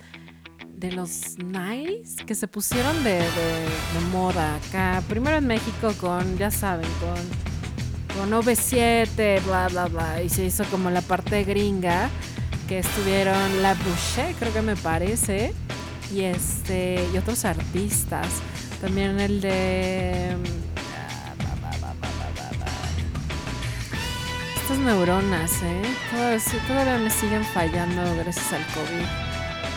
de 0.69 0.91
los 0.91 1.39
Nice 1.39 2.23
que 2.27 2.35
se 2.35 2.47
pusieron 2.47 3.03
de, 3.03 3.13
de- 3.13 3.19
de 3.21 4.05
moda 4.11 4.55
acá. 4.57 5.01
Primero 5.09 5.37
en 5.37 5.47
México 5.47 5.91
con, 5.99 6.37
ya 6.37 6.51
saben, 6.51 6.87
con, 6.99 8.29
con 8.31 8.31
OV7, 8.43 9.41
bla, 9.43 9.67
bla, 9.69 9.85
bla. 9.87 10.21
Y 10.21 10.29
se 10.29 10.45
hizo 10.45 10.63
como 10.65 10.91
la 10.91 11.01
parte 11.01 11.43
gringa 11.43 12.09
que 12.67 12.79
estuvieron 12.79 13.61
La 13.61 13.73
Boucher, 13.75 14.35
creo 14.35 14.53
que 14.53 14.61
me 14.61 14.75
parece. 14.75 15.53
Y 16.13 16.21
este 16.23 17.05
y 17.13 17.17
otros 17.17 17.45
artistas. 17.45 18.27
También 18.81 19.19
el 19.19 19.41
de... 19.41 20.37
mm. 20.37 20.67
Estas 24.61 24.79
neuronas, 24.79 25.51
¿eh? 25.63 25.81
Todavía, 26.11 26.39
todavía 26.67 26.97
me 26.97 27.09
siguen 27.09 27.43
fallando 27.45 28.01
gracias 28.15 28.51
al 28.53 28.65
COVID. 28.73 29.05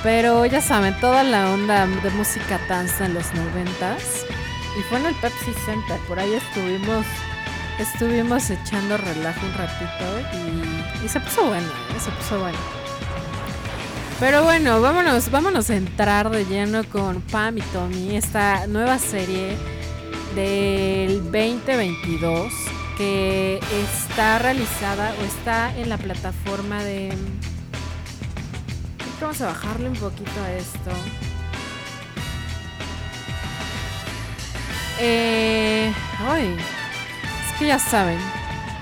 Pero 0.02 0.46
ya 0.46 0.60
saben, 0.60 0.98
toda 1.00 1.22
la 1.22 1.50
onda 1.50 1.86
de 1.86 2.10
música 2.10 2.60
danza 2.68 3.06
en 3.06 3.14
los 3.14 3.32
noventas. 3.34 4.26
Y 4.78 4.82
fue 4.82 4.98
en 4.98 5.06
el 5.06 5.14
Pepsi 5.16 5.52
Center, 5.64 5.98
por 6.08 6.18
ahí 6.18 6.32
estuvimos 6.32 7.06
estuvimos 7.78 8.50
echando 8.50 8.96
relajo 8.98 9.40
un 9.46 9.54
ratito 9.54 10.04
y, 10.34 11.04
y 11.04 11.08
se 11.08 11.18
puso 11.18 11.46
bueno, 11.46 11.66
¿eh? 11.66 12.00
se 12.00 12.10
puso 12.10 12.38
bueno. 12.40 12.79
Pero 14.20 14.44
bueno, 14.44 14.82
vámonos, 14.82 15.30
vámonos 15.30 15.70
a 15.70 15.76
entrar 15.76 16.28
de 16.28 16.44
lleno 16.44 16.84
con 16.84 17.22
Pam 17.22 17.56
y 17.56 17.62
Tommy, 17.62 18.16
esta 18.16 18.66
nueva 18.66 18.98
serie 18.98 19.56
del 20.34 21.22
2022 21.22 22.52
que 22.98 23.58
está 23.82 24.38
realizada 24.38 25.14
o 25.18 25.24
está 25.24 25.74
en 25.74 25.88
la 25.88 25.96
plataforma 25.96 26.84
de 26.84 27.14
Vamos 29.22 29.40
a 29.40 29.46
bajarle 29.46 29.88
un 29.88 29.96
poquito 29.96 30.42
a 30.44 30.52
esto. 30.52 30.90
Eh, 34.98 35.92
ay, 36.18 36.56
es 37.46 37.58
que 37.58 37.66
ya 37.66 37.78
saben, 37.78 38.18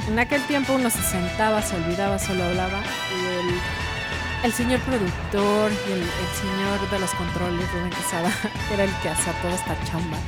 en 0.09 0.19
aquel 0.19 0.43
tiempo 0.49 0.73
uno 0.73 0.91
se 0.91 1.03
sentaba, 1.03 1.63
se 1.63 1.77
olvidaba, 1.77 2.19
solo 2.19 2.43
hablaba 2.43 2.83
el, 4.45 4.53
señor 4.53 4.81
productor 4.81 5.73
y 5.73 5.93
el, 5.93 6.05
señor 6.41 6.91
de 6.91 6.99
los 6.99 7.11
controles, 7.13 7.73
Rubén 7.73 7.91
Quesada, 7.91 8.31
era 8.73 8.85
el 8.85 8.91
que 9.03 9.09
hacía 9.09 9.33
toda 9.43 9.55
esta 9.55 9.77
chamba. 9.85 10.19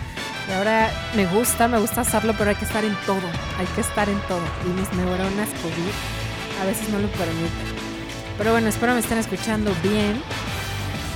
Y 0.48 0.52
ahora 0.52 0.90
me 1.14 1.26
gusta, 1.26 1.68
me 1.68 1.78
gusta 1.78 2.00
hacerlo, 2.00 2.34
pero 2.36 2.50
hay 2.50 2.56
que 2.56 2.64
estar 2.64 2.84
en 2.84 2.94
todo, 3.06 3.28
hay 3.58 3.66
que 3.74 3.82
estar 3.82 4.08
en 4.08 4.18
todo. 4.22 4.42
Y 4.66 4.68
mis 4.70 4.92
neuronas 4.94 5.48
COVID 5.62 6.60
a 6.60 6.64
veces 6.66 6.88
no 6.88 6.98
lo 6.98 7.08
permiten. 7.08 7.80
Pero 8.36 8.52
bueno, 8.52 8.68
espero 8.68 8.94
me 8.94 9.00
estén 9.00 9.18
escuchando 9.18 9.72
bien. 9.82 10.20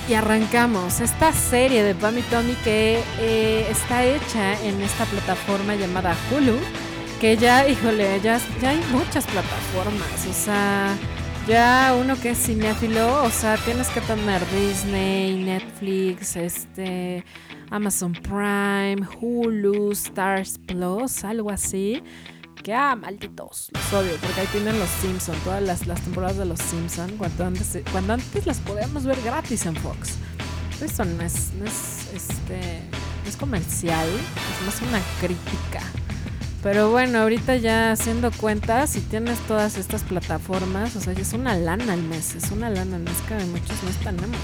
Y 0.09 0.13
arrancamos 0.13 1.01
esta 1.01 1.33
serie 1.33 1.83
de 1.83 1.95
Pam 1.95 2.19
y 2.19 2.23
Tommy 2.23 2.53
que 2.63 3.03
eh, 3.19 3.67
está 3.71 4.05
hecha 4.05 4.61
en 4.63 4.83
esta 4.83 5.07
plataforma 5.07 5.75
llamada 5.75 6.15
Hulu. 6.31 6.59
Que 7.21 7.39
ya, 7.39 7.67
híjole, 7.67 8.21
ya, 8.21 8.39
ya 8.61 8.71
hay 8.71 8.81
muchas 8.93 9.25
plataformas. 9.25 10.27
O 10.29 10.35
sea, 10.35 10.95
ya 11.47 11.97
uno 12.01 12.19
que 12.21 12.31
es 12.31 12.39
cinéfilo, 12.39 13.23
o 13.23 13.31
sea, 13.31 13.57
tienes 13.57 13.89
que 13.89 14.01
tener 14.01 14.41
Disney, 14.51 15.43
Netflix, 15.45 16.37
este, 16.37 17.25
Amazon 17.71 18.13
Prime, 18.13 19.07
Hulu, 19.21 19.93
Stars 19.93 20.59
Plus, 20.67 21.25
algo 21.25 21.51
así. 21.51 22.03
Que 22.63 22.73
ah, 22.73 22.97
malditos, 22.97 23.71
los 23.75 23.93
odio, 23.93 24.17
porque 24.23 24.41
ahí 24.41 24.47
tienen 24.47 24.79
los 24.79 24.89
Simpsons, 24.89 25.39
todas 25.45 25.63
las, 25.63 25.87
las 25.87 26.01
temporadas 26.01 26.39
de 26.39 26.47
los 26.47 26.61
Simpsons, 26.61 27.13
cuando 27.19 27.45
antes, 27.45 27.79
cuando 27.93 28.15
antes 28.15 28.47
las 28.47 28.59
podíamos 28.61 29.05
ver 29.05 29.21
gratis 29.23 29.67
en 29.67 29.77
Fox. 29.77 30.17
Eso 30.81 31.05
no 31.05 31.23
es, 31.23 31.53
no 31.59 31.67
es, 31.67 32.09
este, 32.15 32.81
no 33.23 33.29
es 33.29 33.37
comercial, 33.37 34.09
es 34.09 34.67
más 34.67 34.81
una 34.81 35.01
crítica. 35.21 36.04
Pero 36.65 36.91
bueno, 36.91 37.21
ahorita 37.21 37.57
ya 37.57 37.93
haciendo 37.93 38.33
cuentas, 38.33 38.89
si 38.89 39.03
tienes 39.03 39.39
todas 39.41 39.77
estas 39.77 40.03
plataformas, 40.03 40.97
o 40.97 41.01
sea, 41.01 41.13
es 41.13 41.35
una 41.35 41.55
lana 41.55 41.93
al 41.93 42.03
mes, 42.03 42.35
es 42.35 42.51
una 42.51 42.71
lana 42.71 42.97
al 42.97 43.03
mes 43.03 43.21
que 43.29 43.35
muchos 43.35 43.83
no 43.83 43.91
tenemos. 44.03 44.41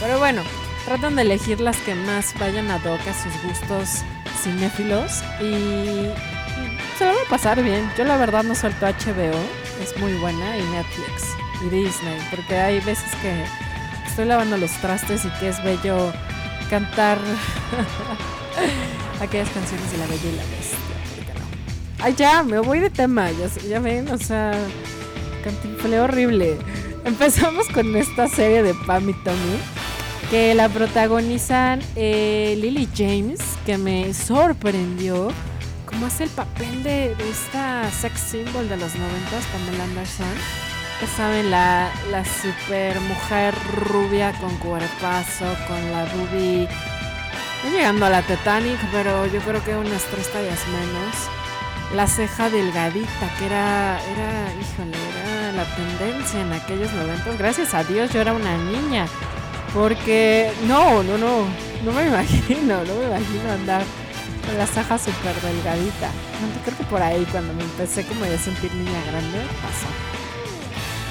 Pero 0.00 0.20
bueno, 0.20 0.42
tratan 0.84 1.16
de 1.16 1.22
elegir 1.22 1.60
las 1.60 1.76
que 1.78 1.96
más 1.96 2.38
vayan 2.38 2.70
ad 2.70 2.84
hoc 2.84 3.00
a 3.00 3.14
sus 3.14 3.32
gustos 3.42 4.04
cinéfilos 4.40 5.24
y, 5.40 5.44
y 5.44 6.12
se 6.96 7.06
lo 7.06 7.14
va 7.14 7.22
a 7.26 7.30
pasar 7.30 7.60
bien. 7.64 7.90
Yo 7.98 8.04
la 8.04 8.16
verdad 8.16 8.44
no 8.44 8.54
suelto 8.54 8.86
HBO, 8.86 9.36
es 9.82 9.98
muy 9.98 10.14
buena, 10.18 10.56
y 10.56 10.62
Netflix 10.62 11.34
y 11.66 11.68
Disney, 11.68 12.16
porque 12.30 12.58
hay 12.58 12.78
veces 12.78 13.10
que 13.20 13.44
estoy 14.06 14.26
lavando 14.26 14.56
los 14.56 14.70
trastes 14.80 15.24
y 15.24 15.28
que 15.40 15.48
es 15.48 15.60
bello 15.64 16.12
cantar 16.70 17.18
aquellas 19.20 19.48
canciones 19.50 19.90
de 19.90 19.98
la 19.98 20.06
Bella 20.06 20.28
y 20.28 20.36
la 20.36 20.44
Bestia. 20.44 20.79
Ay, 22.02 22.14
ya, 22.16 22.42
me 22.42 22.58
voy 22.60 22.80
de 22.80 22.88
tema, 22.88 23.30
ya, 23.30 23.46
ya 23.68 23.78
ven, 23.78 24.08
o 24.08 24.16
sea, 24.16 24.52
cantinflé 25.44 26.00
horrible. 26.00 26.56
Empezamos 27.04 27.68
con 27.68 27.94
esta 27.94 28.26
serie 28.26 28.62
de 28.62 28.72
Pam 28.86 29.10
y 29.10 29.12
Tommy, 29.22 29.58
que 30.30 30.54
la 30.54 30.70
protagonizan 30.70 31.80
eh, 31.96 32.56
Lily 32.58 32.88
James, 32.96 33.40
que 33.66 33.76
me 33.76 34.14
sorprendió 34.14 35.30
como 35.84 36.06
hace 36.06 36.24
el 36.24 36.30
papel 36.30 36.82
de, 36.82 37.14
de 37.14 37.30
esta 37.30 37.90
sex 37.90 38.18
symbol 38.18 38.66
de 38.68 38.78
los 38.78 38.94
noventas, 38.94 39.44
Pamela 39.52 39.84
Anderson. 39.84 40.26
Ya 41.02 41.06
saben, 41.06 41.50
la, 41.50 41.90
la 42.10 42.24
super 42.24 42.98
mujer 43.00 43.54
rubia 43.74 44.32
con 44.40 44.56
cuerpazo, 44.56 45.44
con 45.66 45.92
la 45.92 46.04
boobie. 46.04 46.66
No 47.64 47.70
llegando 47.70 48.06
a 48.06 48.10
la 48.10 48.22
Titanic, 48.22 48.78
pero 48.90 49.26
yo 49.26 49.40
creo 49.40 49.62
que 49.64 49.74
unas 49.74 50.04
tres 50.04 50.32
tallas 50.32 50.60
menos. 50.68 51.39
La 51.94 52.06
ceja 52.06 52.50
delgadita, 52.50 53.34
que 53.38 53.46
era, 53.46 54.00
era, 54.12 54.52
híjole, 54.54 54.96
era 55.24 55.52
la 55.52 55.64
tendencia 55.64 56.40
en 56.40 56.52
aquellos 56.52 56.92
momentos. 56.92 57.36
Gracias 57.36 57.74
a 57.74 57.84
Dios 57.84 58.12
yo 58.12 58.20
era 58.20 58.32
una 58.32 58.56
niña, 58.56 59.06
porque 59.74 60.52
no, 60.68 61.02
no, 61.02 61.18
no, 61.18 61.44
no 61.84 61.92
me 61.92 62.06
imagino, 62.08 62.84
no 62.84 62.94
me 62.94 63.06
imagino 63.06 63.50
andar 63.52 63.82
con 64.46 64.56
la 64.56 64.66
ceja 64.66 64.98
súper 64.98 65.34
delgadita. 65.42 66.10
Creo 66.64 66.76
que 66.76 66.84
por 66.84 67.02
ahí 67.02 67.26
cuando 67.30 67.52
me 67.54 67.62
empecé 67.62 68.04
como 68.04 68.24
a 68.24 68.38
sentir 68.38 68.72
niña 68.74 69.02
grande, 69.10 69.38
pasó. 69.62 69.86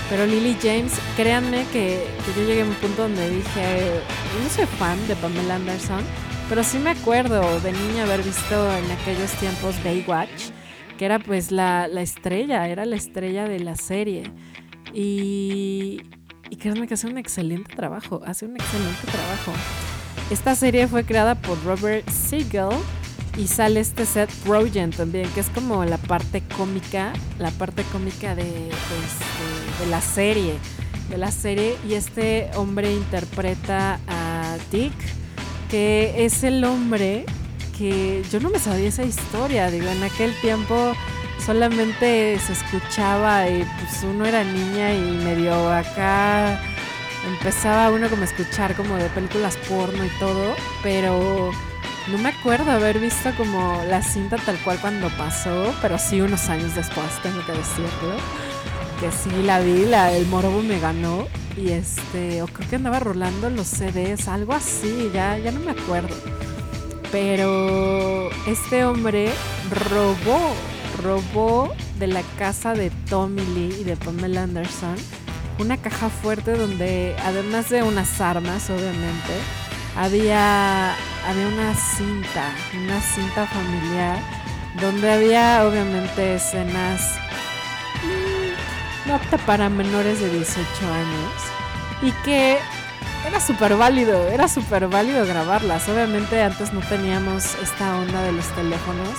Pero 0.10 0.26
Lily 0.26 0.58
James, 0.60 0.94
créanme 1.16 1.66
que, 1.72 2.08
que 2.26 2.34
yo 2.36 2.48
llegué 2.48 2.62
a 2.62 2.66
un 2.66 2.74
punto 2.76 3.04
donde 3.04 3.30
dije, 3.30 4.02
no 4.42 4.50
soy 4.50 4.66
fan 4.66 5.08
de 5.08 5.16
Pamela 5.16 5.56
Anderson, 5.56 6.04
pero 6.48 6.64
sí 6.64 6.80
me 6.80 6.90
acuerdo 6.90 7.60
de 7.60 7.72
niña 7.72 8.06
haber 8.06 8.24
visto 8.24 8.76
en 8.76 8.90
aquellos 8.90 9.30
tiempos 9.34 9.76
Baywatch, 9.84 10.50
que 11.00 11.06
era 11.06 11.18
pues 11.18 11.50
la, 11.52 11.88
la 11.88 12.02
estrella, 12.02 12.68
era 12.68 12.86
la 12.86 12.98
estrella 12.98 13.46
de 13.48 13.62
la 13.62 13.78
serie. 13.78 14.24
Y, 14.94 16.02
y 16.50 16.56
créanme 16.58 16.88
que 16.88 16.96
hace 16.96 17.08
un 17.08 17.18
excelente 17.18 17.74
trabajo, 17.74 18.22
hace 18.26 18.46
un 18.46 18.56
excelente 18.58 19.08
trabajo. 19.10 19.54
Esta 20.30 20.56
serie 20.56 20.88
fue 20.90 21.06
creada 21.06 21.36
por 21.36 21.58
Robert 21.64 22.08
Siegel 22.10 22.70
y 23.38 23.48
sale 23.48 23.80
este 23.80 24.06
Seth 24.06 24.30
Rogen 24.46 24.90
también, 24.92 25.30
que 25.30 25.40
es 25.40 25.50
como 25.52 25.86
la 25.86 25.98
parte 25.98 26.44
cómica, 26.58 27.14
la 27.40 27.52
parte 27.52 27.84
cómica 27.94 28.36
de, 28.36 28.44
este- 28.44 29.84
de 29.86 29.90
la 29.90 30.02
serie, 30.02 30.54
de 31.10 31.18
la 31.18 31.32
serie. 31.32 31.76
Y 31.88 31.94
este 31.94 32.50
hombre 32.58 32.92
interpreta 32.94 34.02
a 34.06 34.58
Dick, 34.70 34.92
que 35.72 36.26
es 36.26 36.44
el 36.44 36.62
hombre 36.66 37.26
que 37.80 38.22
yo 38.30 38.42
no 38.42 38.50
me 38.50 38.60
sabía 38.60 38.90
esa 38.90 39.04
historia, 39.04 39.72
digo, 39.72 39.88
en 39.88 40.04
aquel 40.04 40.34
tiempo 40.42 40.94
solamente 41.44 42.38
se 42.40 42.52
escuchaba 42.52 43.48
y 43.48 43.64
pues 43.80 44.04
uno 44.04 44.26
era 44.26 44.44
niña 44.44 44.94
y 44.94 45.00
medio 45.24 45.72
acá 45.72 46.62
empezaba 47.26 47.90
uno 47.90 48.10
como 48.10 48.24
a 48.24 48.26
escuchar 48.26 48.76
como 48.76 48.98
de 48.98 49.08
películas 49.10 49.58
porno 49.70 50.04
y 50.04 50.10
todo, 50.20 50.56
pero 50.84 51.52
no 52.12 52.18
me 52.18 52.30
acuerdo 52.30 52.70
haber 52.72 53.00
visto 53.00 53.32
como 53.38 53.82
la 53.88 54.02
cinta 54.02 54.38
tal 54.38 54.58
cual 54.60 54.80
cuando 54.82 55.10
pasó, 55.18 55.74
pero 55.82 55.98
sí 55.98 56.20
unos 56.20 56.50
años 56.50 56.76
después, 56.76 57.08
tengo 57.24 57.46
que 57.46 57.54
decirlo. 57.54 58.18
Que 59.00 59.12
sí 59.12 59.30
la 59.44 59.62
vi, 59.62 59.86
la, 59.86 60.12
el 60.12 60.26
morbo 60.26 60.62
me 60.62 60.78
ganó. 60.80 61.28
Y 61.56 61.72
este, 61.72 62.42
o 62.42 62.48
creo 62.48 62.70
que 62.70 62.76
andaba 62.76 63.00
rolando 63.00 63.50
los 63.50 63.68
CDs, 63.68 64.28
algo 64.28 64.54
así, 64.54 65.10
ya, 65.14 65.38
ya 65.38 65.52
no 65.52 65.62
me 65.62 65.72
acuerdo. 65.72 66.16
Pero 67.12 68.30
este 68.48 68.86
hombre 68.86 69.32
robó, 69.90 70.54
robó 71.02 71.74
de 71.98 72.08
la 72.08 72.22
casa 72.38 72.74
de 72.74 72.92
Tommy 73.10 73.42
Lee 73.54 73.78
y 73.82 73.84
de 73.84 73.96
Pamela 73.96 74.44
Anderson 74.44 74.96
una 75.60 75.78
caja 75.78 76.10
fuerte 76.10 76.56
donde, 76.56 77.16
además 77.24 77.70
de 77.70 77.84
unas 77.84 78.22
armas, 78.22 78.70
obviamente, 78.70 79.34
había, 79.96 80.94
había 81.28 81.48
una 81.48 81.76
cinta, 81.76 82.52
una 82.82 83.02
cinta 83.02 83.46
familiar, 83.46 84.20
donde 84.80 85.12
había 85.12 85.68
obviamente 85.68 86.36
escenas 86.36 87.16
mm, 88.04 89.10
no 89.10 89.16
apta 89.16 89.38
para 89.40 89.70
menores 89.70 90.22
de 90.22 90.30
18 90.30 90.64
años 90.94 91.34
y 92.02 92.12
que 92.24 92.58
era 93.28 93.40
súper 93.40 93.76
válido, 93.76 94.28
era 94.28 94.48
súper 94.48 94.88
válido 94.88 95.26
grabarlas. 95.26 95.88
Obviamente 95.90 96.42
antes 96.42 96.74
no 96.74 96.82
teníamos 96.82 97.56
esta 97.62 97.98
onda 97.98 98.24
de 98.24 98.32
los 98.32 98.46
teléfonos 98.56 99.10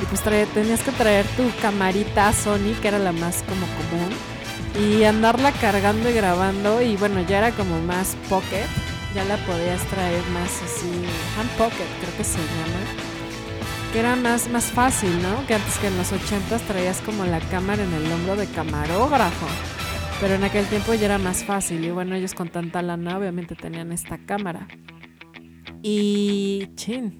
y 0.00 0.04
pues 0.06 0.22
tenías 0.52 0.82
que 0.82 0.90
traer 0.92 1.26
tu 1.36 1.44
camarita 1.60 2.32
Sony, 2.32 2.74
que 2.80 2.88
era 2.88 2.98
la 2.98 3.12
más 3.12 3.44
como 3.44 3.66
común, 3.66 4.10
y 4.80 5.04
andarla 5.04 5.52
cargando 5.52 6.10
y 6.10 6.12
grabando 6.12 6.82
y 6.82 6.96
bueno, 6.96 7.20
ya 7.22 7.38
era 7.38 7.50
como 7.52 7.80
más 7.80 8.16
pocket, 8.28 8.66
ya 9.14 9.24
la 9.24 9.36
podías 9.38 9.80
traer 9.88 10.24
más 10.30 10.50
así, 10.62 11.04
hand 11.38 11.50
pocket 11.56 11.86
creo 12.00 12.16
que 12.16 12.24
se 12.24 12.38
llama. 12.38 13.12
Que 13.92 14.00
era 14.00 14.16
más, 14.16 14.48
más 14.48 14.64
fácil, 14.64 15.20
¿no? 15.22 15.46
Que 15.46 15.54
antes 15.54 15.76
que 15.76 15.88
en 15.88 15.98
los 15.98 16.12
80 16.12 16.58
traías 16.60 17.02
como 17.02 17.26
la 17.26 17.40
cámara 17.40 17.82
en 17.84 17.92
el 17.92 18.10
hombro 18.10 18.36
de 18.36 18.46
camarógrafo. 18.46 19.46
Pero 20.22 20.34
en 20.36 20.44
aquel 20.44 20.64
tiempo 20.66 20.94
ya 20.94 21.06
era 21.06 21.18
más 21.18 21.42
fácil. 21.42 21.84
Y 21.84 21.90
bueno, 21.90 22.14
ellos 22.14 22.32
con 22.32 22.48
tanta 22.48 22.80
lana 22.80 23.18
obviamente 23.18 23.56
tenían 23.56 23.90
esta 23.90 24.18
cámara. 24.18 24.68
Y 25.82 26.68
chin, 26.76 27.18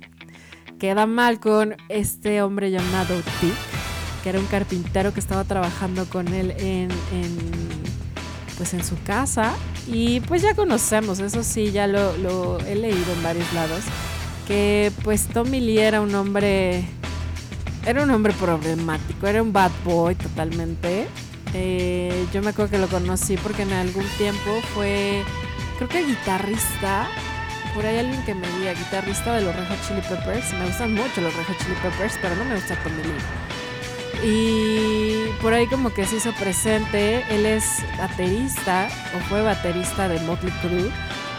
queda 0.78 1.06
mal 1.06 1.40
con 1.40 1.74
este 1.88 2.42
hombre 2.42 2.70
llamado 2.70 3.16
Dick, 3.16 3.54
que 4.22 4.28
era 4.28 4.38
un 4.38 4.46
carpintero 4.46 5.12
que 5.12 5.18
estaba 5.18 5.42
trabajando 5.42 6.04
con 6.04 6.28
él 6.28 6.52
en, 6.52 6.92
en, 7.12 7.38
pues 8.56 8.72
en 8.72 8.84
su 8.84 8.94
casa. 9.02 9.52
Y 9.88 10.20
pues 10.20 10.40
ya 10.42 10.54
conocemos, 10.54 11.18
eso 11.18 11.42
sí, 11.42 11.72
ya 11.72 11.88
lo, 11.88 12.16
lo 12.18 12.60
he 12.60 12.76
leído 12.76 13.12
en 13.14 13.22
varios 13.24 13.52
lados, 13.52 13.82
que 14.46 14.92
pues 15.02 15.26
Tommy 15.26 15.58
Lee 15.58 15.78
era 15.78 16.00
un 16.00 16.14
hombre, 16.14 16.84
era 17.84 18.04
un 18.04 18.10
hombre 18.12 18.32
problemático, 18.34 19.26
era 19.26 19.42
un 19.42 19.52
bad 19.52 19.72
boy 19.84 20.14
totalmente. 20.14 21.08
Eh, 21.54 22.26
yo 22.32 22.42
me 22.42 22.50
acuerdo 22.50 22.70
que 22.70 22.78
lo 22.78 22.88
conocí 22.88 23.36
porque 23.36 23.62
en 23.62 23.72
algún 23.72 24.06
tiempo 24.16 24.60
fue, 24.74 25.22
creo 25.76 25.88
que 25.88 26.04
guitarrista, 26.04 27.08
por 27.74 27.84
ahí 27.84 27.98
alguien 27.98 28.22
que 28.24 28.34
me 28.34 28.48
diga, 28.58 28.72
guitarrista 28.72 29.34
de 29.34 29.42
los 29.42 29.54
Red 29.54 29.68
Hot 29.68 29.88
Chili 29.88 30.00
Peppers. 30.02 30.52
Me 30.54 30.66
gustan 30.66 30.94
mucho 30.94 31.20
los 31.20 31.34
Red 31.34 31.44
Hot 31.44 31.58
Chili 31.58 31.74
Peppers, 31.82 32.18
pero 32.20 32.36
no 32.36 32.44
me 32.44 32.54
gusta 32.54 32.76
Lee. 32.84 34.24
Y 34.24 35.26
por 35.40 35.52
ahí 35.52 35.66
como 35.66 35.92
que 35.92 36.04
se 36.04 36.16
hizo 36.16 36.32
presente, 36.34 37.24
él 37.30 37.44
es 37.44 37.82
baterista 37.98 38.88
o 39.16 39.20
fue 39.28 39.42
baterista 39.42 40.08
de 40.08 40.20
Motley 40.20 40.52
Crue. 40.60 40.90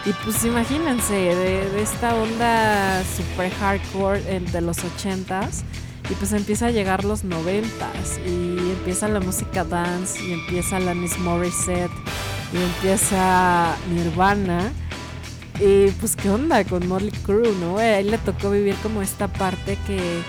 Y 0.05 0.11
pues 0.23 0.43
imagínense, 0.43 1.13
de, 1.13 1.69
de 1.69 1.81
esta 1.81 2.13
onda 2.13 3.01
super 3.15 3.49
hardcore 3.51 4.21
eh, 4.27 4.41
de 4.41 4.61
los 4.61 4.79
80s. 4.79 5.63
Y 6.09 6.15
pues 6.15 6.33
empieza 6.33 6.67
a 6.67 6.71
llegar 6.71 7.05
los 7.05 7.23
90s 7.23 8.19
y 8.25 8.71
empieza 8.71 9.07
la 9.07 9.19
música 9.19 9.63
dance 9.63 10.21
y 10.21 10.33
empieza 10.33 10.79
la 10.79 10.93
Miss 10.93 11.17
Morissette 11.19 11.91
y 12.53 12.57
empieza 12.57 13.75
Nirvana. 13.89 14.71
Y 15.59 15.91
pues 15.91 16.15
qué 16.15 16.29
onda 16.29 16.63
con 16.65 16.87
Motley 16.87 17.11
Crue, 17.25 17.53
¿no? 17.61 17.77
A 17.77 17.99
él 17.99 18.11
le 18.11 18.17
tocó 18.17 18.49
vivir 18.49 18.75
como 18.83 19.01
esta 19.01 19.27
parte 19.27 19.77
que, 19.87 20.21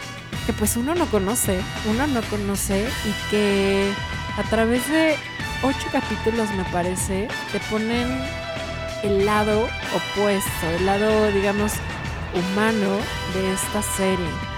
que 0.46 0.52
pues 0.52 0.76
uno 0.76 0.94
no 0.94 1.06
conoce, 1.06 1.60
uno 1.90 2.06
no 2.06 2.20
conoce 2.22 2.86
y 3.04 3.30
que 3.30 3.90
a 4.36 4.42
través 4.48 4.88
de 4.90 5.16
ocho 5.62 5.88
capítulos 5.90 6.48
me 6.56 6.64
parece 6.64 7.28
te 7.52 7.60
ponen 7.70 8.06
el 9.02 9.24
lado 9.26 9.66
opuesto, 9.94 10.66
el 10.78 10.86
lado 10.86 11.32
digamos 11.32 11.72
humano 12.34 12.98
de 13.34 13.52
esta 13.52 13.82
serie. 13.82 14.53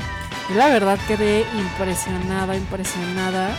Yo 0.49 0.55
la 0.57 0.69
verdad 0.69 0.99
quedé 1.09 1.45
impresionada, 1.59 2.57
impresionada. 2.57 3.51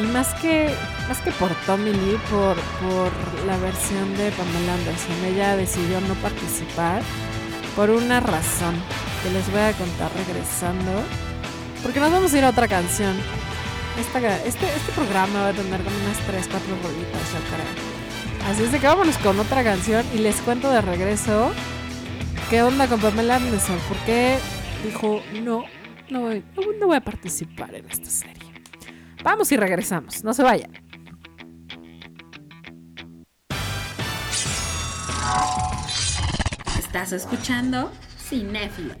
Y 0.00 0.06
más 0.06 0.34
que, 0.34 0.72
más 1.08 1.18
que 1.18 1.32
por 1.32 1.50
Tommy 1.66 1.92
Lee, 1.92 2.18
por, 2.30 2.56
por 2.56 3.12
la 3.46 3.56
versión 3.56 4.16
de 4.16 4.30
Pamela 4.30 4.74
Anderson. 4.74 5.24
Ella 5.24 5.56
decidió 5.56 6.00
no 6.02 6.14
participar 6.14 7.02
por 7.74 7.90
una 7.90 8.20
razón 8.20 8.74
que 9.22 9.30
les 9.30 9.50
voy 9.50 9.60
a 9.60 9.72
contar 9.72 10.10
regresando. 10.14 11.02
Porque 11.82 12.00
nos 12.00 12.12
vamos 12.12 12.32
a 12.32 12.38
ir 12.38 12.44
a 12.44 12.50
otra 12.50 12.68
canción. 12.68 13.16
Este, 13.98 14.46
este 14.46 14.92
programa 14.94 15.42
va 15.42 15.48
a 15.48 15.52
tener 15.52 15.82
como 15.82 15.96
unas 15.96 16.18
3, 16.26 16.48
4 16.48 16.68
rolitas, 16.82 17.32
yo 17.32 17.40
creo. 17.50 17.98
Así 18.48 18.62
es 18.62 18.70
que 18.70 18.86
vámonos 18.86 19.18
con 19.18 19.38
otra 19.40 19.64
canción 19.64 20.06
y 20.14 20.18
les 20.18 20.36
cuento 20.36 20.70
de 20.70 20.80
regreso 20.80 21.50
qué 22.48 22.62
onda 22.62 22.86
con 22.86 23.00
Pamela 23.00 23.36
Anderson. 23.36 23.76
¿Por 23.88 23.96
qué 23.98 24.38
dijo 24.84 25.20
no, 25.42 25.64
no 26.10 26.20
voy, 26.22 26.44
no, 26.78 26.86
voy 26.86 26.96
a 26.96 27.00
participar 27.00 27.74
en 27.74 27.88
esta 27.90 28.10
serie? 28.10 28.52
Vamos 29.22 29.50
y 29.52 29.56
regresamos, 29.56 30.24
no 30.24 30.32
se 30.32 30.42
vayan. 30.42 30.72
Estás 36.78 37.12
escuchando 37.12 37.90
Cinéfilos. 38.18 38.96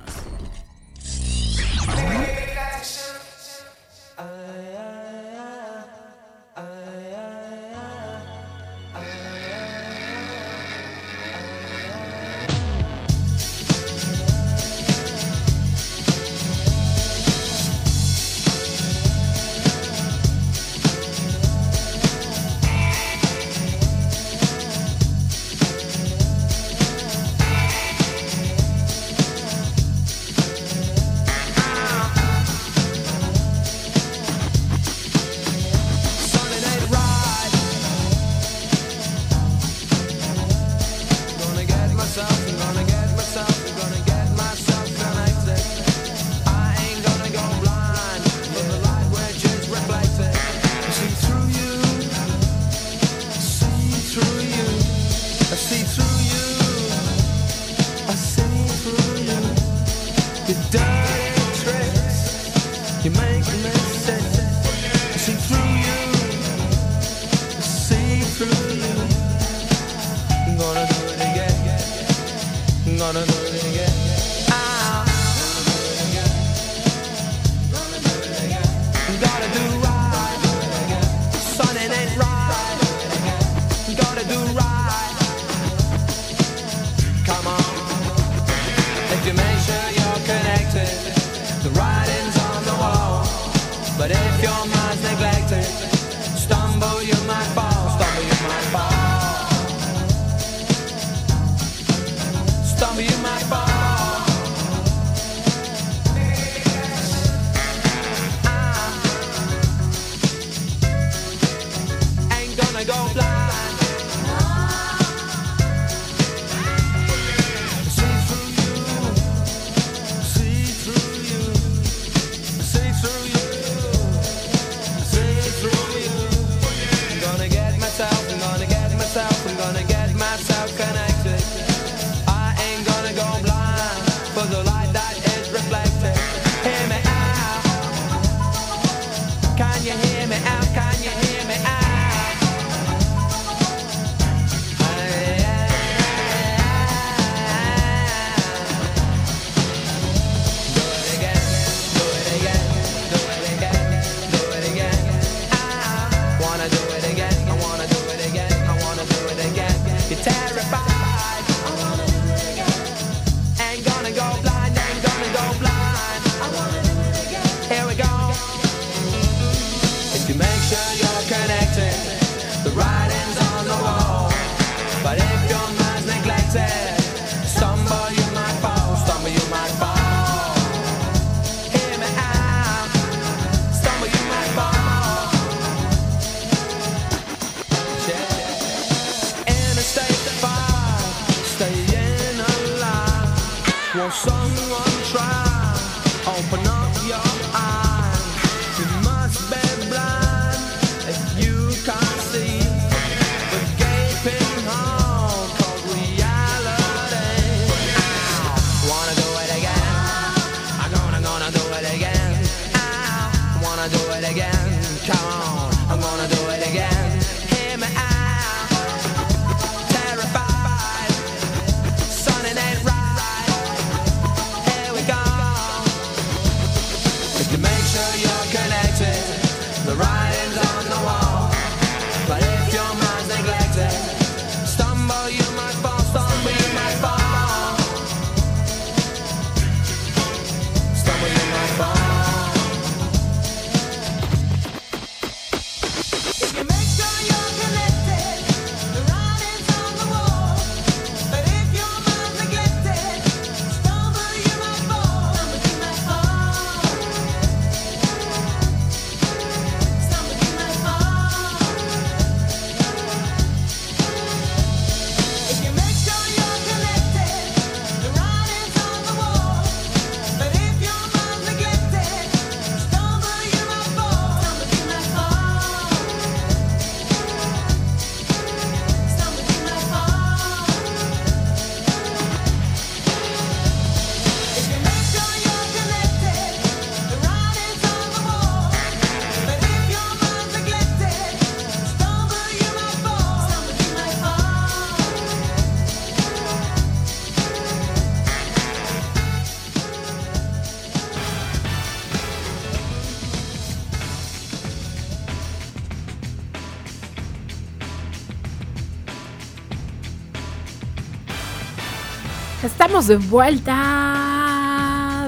de 313.06 313.16
vuelta 313.16 313.76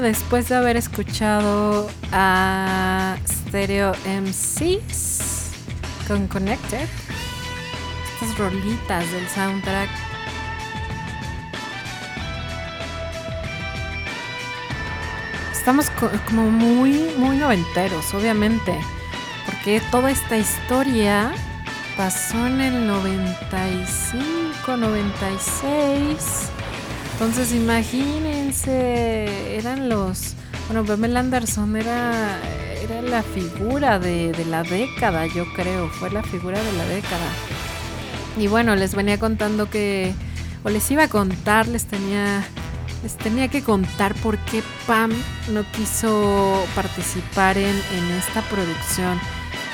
después 0.02 0.48
de 0.48 0.56
haber 0.56 0.76
escuchado 0.76 1.88
a 2.10 3.16
Stereo 3.28 3.92
MCs 4.04 5.52
con 6.08 6.26
Connected. 6.26 6.88
Estas 8.14 8.36
rolitas 8.38 9.08
del 9.12 9.28
soundtrack. 9.28 9.88
Estamos 15.52 15.86
como 16.26 16.50
muy, 16.50 17.12
muy 17.16 17.36
noventeros, 17.36 18.12
obviamente. 18.14 18.74
Porque 19.46 19.80
toda 19.92 20.10
esta 20.10 20.36
historia 20.36 21.30
pasó 21.96 22.48
en 22.48 22.60
el 22.60 22.88
95, 22.88 24.76
96. 24.76 26.49
Entonces 27.20 27.52
imagínense, 27.52 29.54
eran 29.54 29.90
los... 29.90 30.36
Bueno, 30.68 30.86
Pamela 30.86 31.20
Anderson 31.20 31.76
era, 31.76 32.40
era 32.82 33.02
la 33.02 33.22
figura 33.22 33.98
de, 33.98 34.32
la 34.48 34.62
década, 34.62 35.26
yo 35.26 35.44
creo, 35.52 35.90
fue 35.90 36.10
la 36.10 36.22
figura 36.22 36.58
de 36.62 36.72
la 36.72 36.86
década. 36.86 37.30
Y 38.38 38.46
bueno, 38.46 38.74
les 38.74 38.94
venía 38.94 39.18
contando 39.18 39.68
que, 39.68 40.14
o 40.64 40.70
les 40.70 40.90
iba 40.90 41.04
a 41.04 41.08
contar, 41.08 41.68
les 41.68 41.84
tenía, 41.84 42.42
les 43.02 43.14
tenía 43.18 43.48
que 43.48 43.62
contar 43.62 44.14
por 44.14 44.38
qué 44.38 44.62
Pam 44.86 45.12
no 45.52 45.62
quiso 45.72 46.64
participar 46.74 47.58
en, 47.58 47.66
en 47.66 48.10
esta 48.18 48.40
producción. 48.48 49.20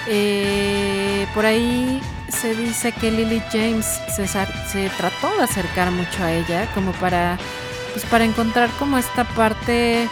Eh, 0.09 1.29
por 1.33 1.47
ahí 1.47 2.01
se 2.29 2.55
dice 2.55 2.93
que 2.93 3.11
Lily 3.11 3.43
James 3.51 3.87
se, 4.15 4.89
trató 4.97 5.37
de 5.37 5.45
acercar 5.45 5.91
mucho 5.91 6.23
a 6.23 6.33
ella 6.33 6.69
como 6.75 6.93
para, 6.93 7.39
pues 7.93 8.05
para 8.07 8.25
encontrar 8.25 8.71
como 8.79 8.99
esta 8.99 9.25
parte 9.25 10.09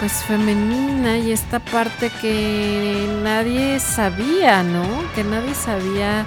pues 0.00 0.12
femenina 0.24 1.16
y 1.18 1.32
esta 1.32 1.58
parte 1.58 2.10
que 2.20 3.08
nadie 3.22 3.80
sabía, 3.80 4.62
¿no? 4.62 4.84
Que 5.14 5.24
nadie 5.24 5.54
sabía 5.54 6.26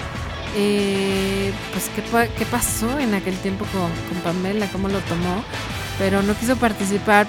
eh, 0.56 1.54
pues 1.72 1.90
qué, 1.96 2.30
qué, 2.38 2.46
pasó 2.46 2.98
en 2.98 3.14
aquel 3.14 3.38
tiempo 3.38 3.66
con, 3.66 3.92
con 4.10 4.22
Pamela, 4.24 4.68
cómo 4.72 4.88
lo 4.88 5.00
tomó, 5.02 5.44
pero 6.00 6.24
no 6.24 6.34
quiso 6.34 6.56
participar 6.56 7.28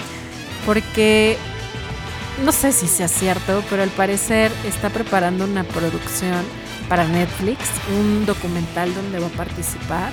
porque 0.66 1.36
no 2.44 2.50
sé 2.50 2.72
si 2.72 2.88
sea 2.88 3.06
cierto, 3.06 3.62
pero 3.70 3.82
al 3.82 3.90
parecer 3.90 4.50
está 4.66 4.90
preparando 4.90 5.44
una 5.44 5.62
producción 5.62 6.44
para 6.92 7.08
Netflix, 7.08 7.70
un 7.98 8.26
documental 8.26 8.94
donde 8.94 9.18
va 9.18 9.28
a 9.28 9.30
participar. 9.30 10.12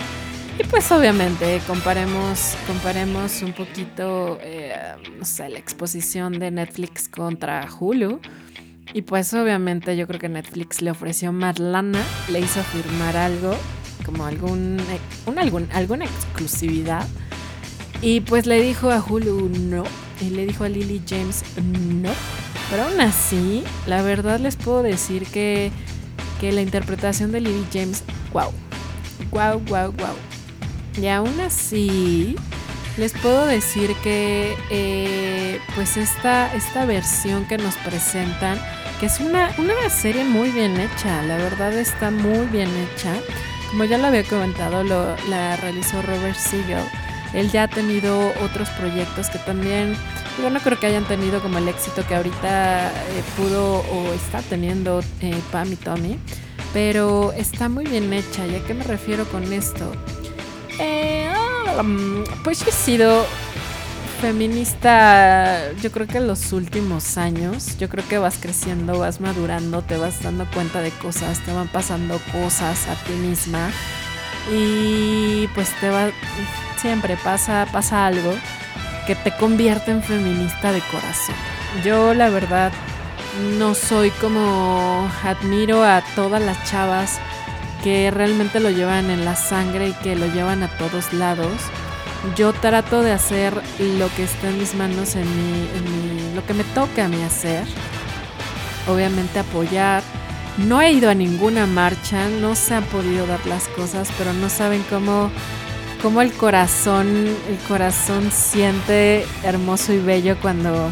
Y 0.58 0.64
pues 0.64 0.90
obviamente 0.94 1.60
comparemos, 1.68 2.56
comparemos 2.66 3.42
un 3.42 3.52
poquito, 3.52 4.40
eh, 4.42 4.74
no 5.18 5.50
la 5.50 5.60
exposición 5.60 6.40
de 6.40 6.52
Netflix 6.52 7.10
contra 7.10 7.68
Hulu. 7.70 8.22
Y 8.94 9.02
pues 9.02 9.34
obviamente 9.34 9.98
yo 9.98 10.08
creo 10.08 10.22
que 10.22 10.30
Netflix 10.30 10.82
le 10.82 10.92
ofreció 10.92 11.34
más 11.34 11.60
lana, 11.60 12.02
le 12.30 12.40
hizo 12.40 12.64
firmar 12.64 13.18
algo, 13.18 13.58
como 14.06 14.26
algún, 14.26 14.78
un, 15.26 15.38
algún, 15.38 15.68
alguna 15.74 16.06
exclusividad. 16.06 17.06
Y 18.02 18.22
pues 18.22 18.46
le 18.46 18.62
dijo 18.62 18.90
a 18.90 19.04
Hulu 19.04 19.50
no. 19.50 19.84
Y 20.22 20.30
le 20.30 20.46
dijo 20.46 20.64
a 20.64 20.70
Lily 20.70 21.02
James 21.06 21.44
no. 21.62 22.12
Pero 22.72 22.84
aún 22.84 23.02
así, 23.02 23.66
la 23.86 24.02
verdad 24.02 24.40
les 24.40 24.56
puedo 24.56 24.82
decir 24.82 25.26
que, 25.26 25.74
que 26.40 26.52
la 26.52 26.62
interpretación 26.62 27.32
de 27.32 27.42
Lily 27.42 27.66
James, 27.72 28.04
wow. 28.34 28.52
Wow, 29.32 29.62
wow, 29.68 29.92
wow. 29.92 30.16
Y 31.02 31.08
aún 31.08 31.40
así, 31.40 32.36
les 32.98 33.14
puedo 33.14 33.46
decir 33.46 33.94
que 34.04 34.56
eh, 34.70 35.60
pues 35.76 35.98
esta, 35.98 36.54
esta 36.56 36.86
versión 36.86 37.46
que 37.46 37.58
nos 37.58 37.76
presentan, 37.76 38.58
que 39.00 39.06
es 39.06 39.20
una, 39.20 39.54
una 39.58 39.90
serie 39.90 40.24
muy 40.24 40.50
bien 40.52 40.80
hecha, 40.80 41.22
la 41.24 41.38
verdad 41.38 41.74
está 41.74 42.12
muy 42.12 42.46
bien 42.48 42.70
hecha. 42.76 43.14
Como 43.70 43.84
ya 43.86 43.98
lo 43.98 44.08
había 44.08 44.24
comentado, 44.24 44.84
lo, 44.84 45.16
la 45.30 45.56
realizó 45.58 46.02
Robert 46.02 46.36
Siegel. 46.36 46.84
Él 47.34 47.52
ya 47.52 47.64
ha 47.64 47.68
tenido 47.68 48.34
otros 48.42 48.68
proyectos 48.72 49.30
que 49.30 49.38
también, 49.40 49.96
yo 50.42 50.50
no 50.50 50.60
creo 50.60 50.80
que 50.80 50.88
hayan 50.88 51.06
tenido 51.06 51.42
como 51.42 51.58
el 51.58 51.68
éxito 51.68 52.06
que 52.08 52.16
ahorita 52.16 52.90
eh, 52.90 53.24
pudo 53.38 53.80
o 53.80 54.14
está 54.14 54.42
teniendo 54.42 55.02
eh, 55.22 55.40
Pam 55.52 55.72
y 55.72 55.76
Tommy, 55.76 56.20
pero 56.74 57.32
está 57.34 57.70
muy 57.70 57.86
bien 57.86 58.12
hecha. 58.14 58.46
¿Y 58.48 58.56
a 58.56 58.64
qué 58.64 58.74
me 58.74 58.84
refiero 58.84 59.26
con 59.26 59.52
esto? 59.52 59.92
Eh, 60.80 61.30
um, 61.80 62.24
pues 62.44 62.60
yo 62.60 62.70
he 62.70 62.72
sido 62.72 63.26
feminista, 64.22 65.72
yo 65.82 65.92
creo 65.92 66.06
que 66.06 66.18
en 66.18 66.28
los 66.28 66.52
últimos 66.52 67.18
años, 67.18 67.78
yo 67.78 67.88
creo 67.88 68.06
que 68.08 68.18
vas 68.18 68.38
creciendo, 68.38 69.00
vas 69.00 69.22
madurando, 69.22 69.82
te 69.82 69.98
vas 69.98 70.22
dando 70.22 70.46
cuenta 70.54 70.82
de 70.82 70.92
cosas, 70.92 71.40
te 71.46 71.54
van 71.54 71.70
pasando 71.70 72.20
cosas 72.32 72.88
a 72.88 72.96
ti 72.96 73.14
misma 73.14 73.72
y 74.52 75.48
pues 75.56 75.70
te 75.80 75.90
va, 75.90 76.10
siempre 76.78 77.18
pasa, 77.24 77.66
pasa 77.72 78.08
algo 78.08 78.34
que 79.10 79.16
te 79.16 79.32
convierte 79.36 79.90
en 79.90 80.04
feminista 80.04 80.72
de 80.72 80.82
corazón. 80.82 81.34
Yo 81.84 82.14
la 82.14 82.30
verdad 82.30 82.72
no 83.58 83.74
soy 83.74 84.12
como 84.12 85.10
admiro 85.24 85.84
a 85.84 86.04
todas 86.14 86.40
las 86.40 86.64
chavas 86.70 87.18
que 87.84 88.12
realmente 88.12 88.60
lo 88.60 88.70
llevan 88.70 89.10
en 89.10 89.26
la 89.26 89.36
sangre 89.36 89.88
y 89.88 89.94
que 89.94 90.16
lo 90.16 90.28
llevan 90.28 90.62
a 90.62 90.68
todos 90.78 91.12
lados. 91.12 91.52
Yo 92.36 92.54
trato 92.54 93.02
de 93.02 93.12
hacer 93.12 93.52
lo 93.98 94.14
que 94.16 94.26
está 94.26 94.50
en 94.50 94.60
mis 94.60 94.76
manos, 94.76 95.16
en, 95.16 95.24
mi, 95.24 95.68
en 95.76 95.84
mi- 96.30 96.36
lo 96.36 96.46
que 96.46 96.54
me 96.54 96.64
toca 96.66 97.06
a 97.06 97.08
mí 97.08 97.24
hacer. 97.24 97.64
Obviamente 98.88 99.40
apoyar. 99.40 100.04
No 100.58 100.82
he 100.82 100.92
ido 100.92 101.10
a 101.10 101.16
ninguna 101.16 101.66
marcha, 101.66 102.28
no 102.42 102.54
se 102.56 102.76
han 102.76 102.84
podido 102.84 103.26
dar 103.26 103.44
las 103.48 103.68
cosas, 103.70 104.08
pero 104.20 104.34
no 104.34 104.50
saben 104.50 104.84
cómo, 104.88 105.32
cómo 106.02 106.22
el 106.22 106.32
corazón, 106.32 107.08
el 107.08 107.58
corazón 107.68 108.32
siente 108.32 109.26
hermoso 109.44 109.94
y 109.94 110.00
bello 110.00 110.38
cuando, 110.42 110.92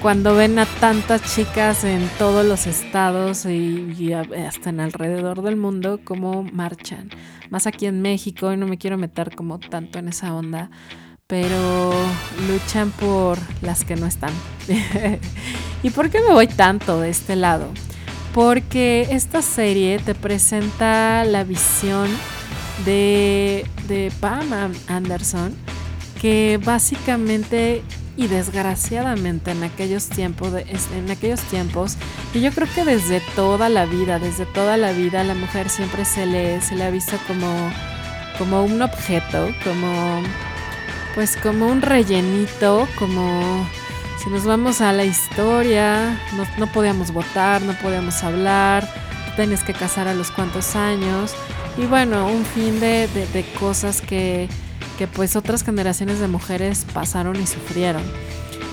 cuando 0.00 0.34
ven 0.34 0.58
a 0.58 0.66
tantas 0.66 1.22
chicas 1.34 1.84
en 1.84 2.08
todos 2.18 2.44
los 2.44 2.66
estados 2.66 3.46
y, 3.46 4.12
hasta 4.12 4.70
en 4.70 4.80
alrededor 4.80 5.42
del 5.42 5.56
mundo 5.56 6.00
cómo 6.04 6.42
marchan. 6.42 7.10
Más 7.50 7.66
aquí 7.66 7.86
en 7.86 8.02
México, 8.02 8.52
y 8.52 8.56
no 8.56 8.66
me 8.66 8.78
quiero 8.78 8.98
meter 8.98 9.34
como 9.34 9.58
tanto 9.58 9.98
en 9.98 10.08
esa 10.08 10.34
onda, 10.34 10.70
pero 11.26 11.92
luchan 12.48 12.90
por 12.90 13.38
las 13.60 13.84
que 13.84 13.96
no 13.96 14.06
están. 14.06 14.32
¿Y 15.82 15.90
por 15.90 16.10
qué 16.10 16.20
me 16.20 16.32
voy 16.32 16.46
tanto 16.48 17.00
de 17.00 17.10
este 17.10 17.36
lado? 17.36 17.68
Porque 18.34 19.08
esta 19.10 19.42
serie 19.42 19.98
te 19.98 20.14
presenta 20.14 21.24
la 21.24 21.44
visión 21.44 22.08
de, 22.84 23.66
de 23.88 24.12
Pam 24.20 24.52
An- 24.52 24.76
Anderson, 24.88 25.54
que 26.20 26.60
básicamente 26.64 27.82
y 28.16 28.26
desgraciadamente 28.26 29.52
en 29.52 29.62
aquellos 29.64 30.08
tiempos, 30.08 30.52
en 30.52 31.10
aquellos 31.10 31.40
tiempos, 31.42 31.96
y 32.34 32.40
yo 32.42 32.52
creo 32.52 32.68
que 32.74 32.84
desde 32.84 33.20
toda 33.34 33.68
la 33.70 33.86
vida, 33.86 34.18
desde 34.18 34.44
toda 34.44 34.76
la 34.76 34.92
vida, 34.92 35.24
la 35.24 35.34
mujer 35.34 35.70
siempre 35.70 36.04
se 36.04 36.26
le, 36.26 36.60
se 36.60 36.76
le 36.76 36.84
ha 36.84 36.90
visto 36.90 37.16
como, 37.26 37.48
como 38.38 38.64
un 38.64 38.82
objeto, 38.82 39.48
como 39.64 40.22
pues 41.14 41.36
como 41.36 41.66
un 41.66 41.82
rellenito, 41.82 42.88
como 42.98 43.66
si 44.22 44.30
nos 44.30 44.44
vamos 44.44 44.80
a 44.80 44.92
la 44.92 45.04
historia, 45.04 46.18
no, 46.36 46.46
no 46.58 46.66
podíamos 46.72 47.12
votar, 47.12 47.60
no 47.62 47.72
podíamos 47.74 48.22
hablar, 48.22 48.88
tenías 49.36 49.62
que 49.64 49.72
casar 49.72 50.06
a 50.06 50.14
los 50.14 50.30
cuantos 50.30 50.76
años, 50.76 51.34
y 51.76 51.86
bueno, 51.86 52.26
un 52.26 52.44
fin 52.44 52.80
de, 52.80 53.08
de- 53.08 53.44
cosas 53.58 54.00
que, 54.00 54.48
que 54.98 55.06
pues 55.06 55.36
otras 55.36 55.64
generaciones 55.64 56.18
de 56.20 56.28
mujeres 56.28 56.86
pasaron 56.92 57.40
y 57.40 57.46
sufrieron. 57.46 58.02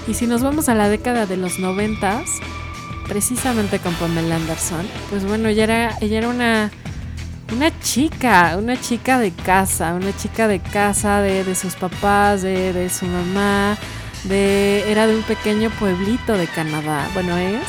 Y 0.08 0.14
si 0.16 0.28
nos 0.28 0.42
vamos 0.42 0.70
a 0.70 0.76
la 0.76 0.90
década 0.90 1.26
de 1.26 1.38
los 1.38 1.60
noventas, 1.60 2.30
precisamente 3.08 3.80
con 3.80 3.94
Pamela 3.96 4.36
Anderson, 4.36 4.88
pues 5.10 5.26
bueno, 5.26 5.50
ella 5.50 5.64
era, 5.64 5.98
ella 6.02 6.18
era 6.20 6.30
una, 6.30 6.72
una 7.56 7.80
chica, 7.80 8.56
una 8.58 8.80
chica 8.80 9.20
de 9.20 9.32
casa, 9.32 9.94
una 9.94 10.16
chica 10.16 10.48
de 10.48 10.60
casa 10.60 11.22
de, 11.22 11.44
de 11.44 11.56
sus 11.56 11.76
papás, 11.76 12.42
de, 12.42 12.74
de 12.74 12.90
su 12.90 13.06
mamá, 13.06 13.78
de, 14.26 14.84
era 14.92 15.08
de 15.08 15.16
un 15.16 15.24
pequeño 15.24 15.70
pueblito 15.80 16.34
de 16.38 16.48
Canadá, 16.48 17.08
bueno 17.14 17.38
es, 17.38 17.62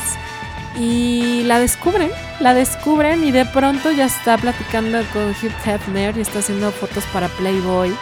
y 0.79 1.43
la 1.43 1.59
descubren, 1.59 2.11
la 2.39 2.53
descubren 2.53 3.23
y 3.23 3.31
de 3.31 3.45
pronto 3.45 3.91
ya 3.91 4.05
está 4.05 4.37
platicando 4.37 4.99
con 5.13 5.29
Hugh 5.31 5.51
Hefner 5.65 6.17
y 6.17 6.21
está 6.21 6.39
haciendo 6.39 6.71
fotos 6.71 7.03
para 7.13 7.27
Playboy 7.27 7.93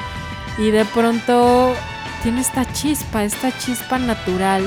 y 0.58 0.72
de 0.72 0.86
pronto 0.86 1.74
tiene 2.24 2.42
esta 2.42 2.66
chispa, 2.74 3.24
esta 3.24 3.58
chispa 3.58 3.98
natural, 3.98 4.64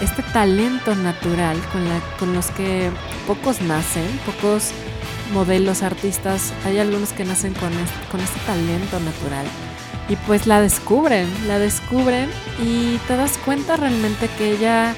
este 0.00 0.22
talento 0.22 0.94
natural 0.94 1.56
con, 1.72 1.84
la, 1.88 2.00
con 2.18 2.32
los 2.34 2.46
que 2.50 2.90
pocos 3.26 3.60
nacen, 3.62 4.06
pocos 4.26 4.70
modelos, 5.32 5.82
artistas, 5.82 6.52
hay 6.66 6.78
algunos 6.78 7.12
que 7.12 7.24
nacen 7.24 7.54
con, 7.54 7.72
es- 7.72 8.08
con 8.10 8.20
este 8.20 8.38
talento 8.46 9.00
natural. 9.00 9.46
Y 10.08 10.16
pues 10.16 10.46
la 10.46 10.60
descubren, 10.60 11.28
la 11.48 11.58
descubren 11.58 12.28
y 12.62 12.98
te 13.08 13.16
das 13.16 13.38
cuenta 13.38 13.76
realmente 13.76 14.28
que 14.36 14.50
ella 14.52 14.94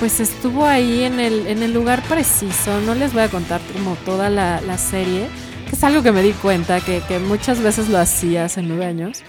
pues 0.00 0.18
estuvo 0.18 0.64
ahí 0.64 1.02
en 1.02 1.20
el, 1.20 1.46
en 1.46 1.62
el 1.62 1.74
lugar 1.74 2.02
preciso. 2.02 2.80
No 2.80 2.94
les 2.94 3.12
voy 3.12 3.22
a 3.22 3.28
contar 3.28 3.60
como 3.74 3.94
toda 3.96 4.30
la, 4.30 4.60
la 4.62 4.78
serie, 4.78 5.28
que 5.68 5.76
es 5.76 5.84
algo 5.84 6.02
que 6.02 6.10
me 6.10 6.22
di 6.22 6.32
cuenta, 6.32 6.80
que, 6.80 7.02
que 7.06 7.18
muchas 7.18 7.60
veces 7.60 7.90
lo 7.90 7.98
hacía 7.98 8.46
hace 8.46 8.62
nueve 8.62 8.86
años. 8.86 9.22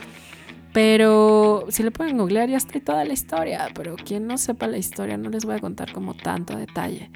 Pero 0.73 1.65
si 1.69 1.84
le 1.84 1.91
pueden 1.91 2.17
googlear 2.17 2.49
ya 2.49 2.55
ahí 2.55 2.79
toda 2.79 3.03
la 3.03 3.12
historia. 3.12 3.67
Pero 3.75 3.97
quien 3.97 4.25
no 4.25 4.38
sepa 4.38 4.67
la 4.67 4.77
historia 4.77 5.17
no 5.17 5.29
les 5.29 5.43
voy 5.43 5.55
a 5.55 5.60
contar 5.60 5.91
como 5.91 6.13
tanto 6.13 6.55
detalle. 6.55 7.12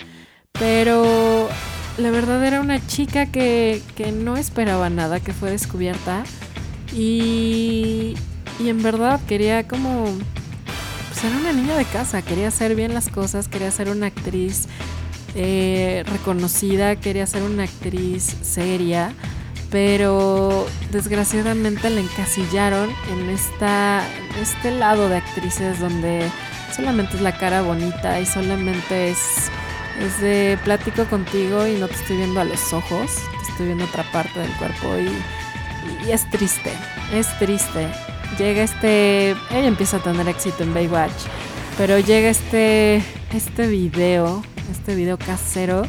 Pero 0.52 1.48
la 1.98 2.12
verdad 2.12 2.46
era 2.46 2.60
una 2.60 2.86
chica 2.86 3.28
que, 3.28 3.82
que 3.96 4.12
no 4.12 4.36
esperaba 4.36 4.90
nada, 4.90 5.22
que 5.22 5.32
fue 5.32 5.50
descubierta. 5.50 6.24
Y, 6.94 8.16
y 8.60 8.68
en 8.68 8.84
verdad 8.84 9.22
quería 9.26 9.66
como... 9.66 10.10
Pues 11.16 11.32
era 11.32 11.38
una 11.38 11.54
niña 11.54 11.78
de 11.78 11.86
casa, 11.86 12.22
quería 12.22 12.50
hacer 12.50 12.76
bien 12.76 12.94
las 12.94 13.08
cosas, 13.08 13.48
quería 13.48 13.72
ser 13.72 13.88
una 13.88 14.08
actriz 14.08 14.68
eh, 15.34 16.04
reconocida, 16.08 16.98
quería 16.98 17.26
ser 17.26 17.44
una 17.44 17.64
actriz 17.64 18.36
seria, 18.42 19.14
pero 19.72 20.68
desgraciadamente 20.92 21.90
la 21.90 22.02
encasillaron 22.02 22.90
en, 23.14 23.30
esta, 23.30 24.06
este 24.42 24.72
lado 24.72 25.08
de 25.08 25.16
actrices 25.16 25.80
donde 25.80 26.30
solamente 26.76 27.16
es 27.16 27.22
la 27.22 27.38
cara 27.38 27.62
bonita 27.62 28.20
y 28.20 28.26
solamente 28.26 29.12
es, 29.12 29.50
es 30.02 30.20
de 30.20 30.60
platico 30.66 31.06
contigo 31.06 31.66
y 31.66 31.78
no 31.78 31.88
te 31.88 31.96
estoy 31.96 32.18
viendo 32.18 32.42
a 32.42 32.44
los 32.44 32.74
ojos, 32.74 33.10
te 33.46 33.52
estoy 33.52 33.66
viendo 33.68 33.86
otra 33.86 34.04
parte 34.12 34.38
del 34.38 34.52
cuerpo 34.58 34.98
y 36.06 36.12
es 36.12 36.30
triste, 36.30 36.74
es 37.14 37.40
triste. 37.40 37.88
Llega 38.38 38.64
este, 38.64 39.32
ella 39.52 39.68
empieza 39.68 39.98
a 39.98 40.04
tener 40.04 40.28
éxito 40.28 40.64
en 40.64 40.74
Baywatch, 40.74 41.12
pero 41.78 42.00
llega 42.00 42.30
este, 42.30 43.04
este 43.34 43.68
video, 43.68 44.44
este 44.72 44.96
video 44.96 45.18
casero 45.18 45.84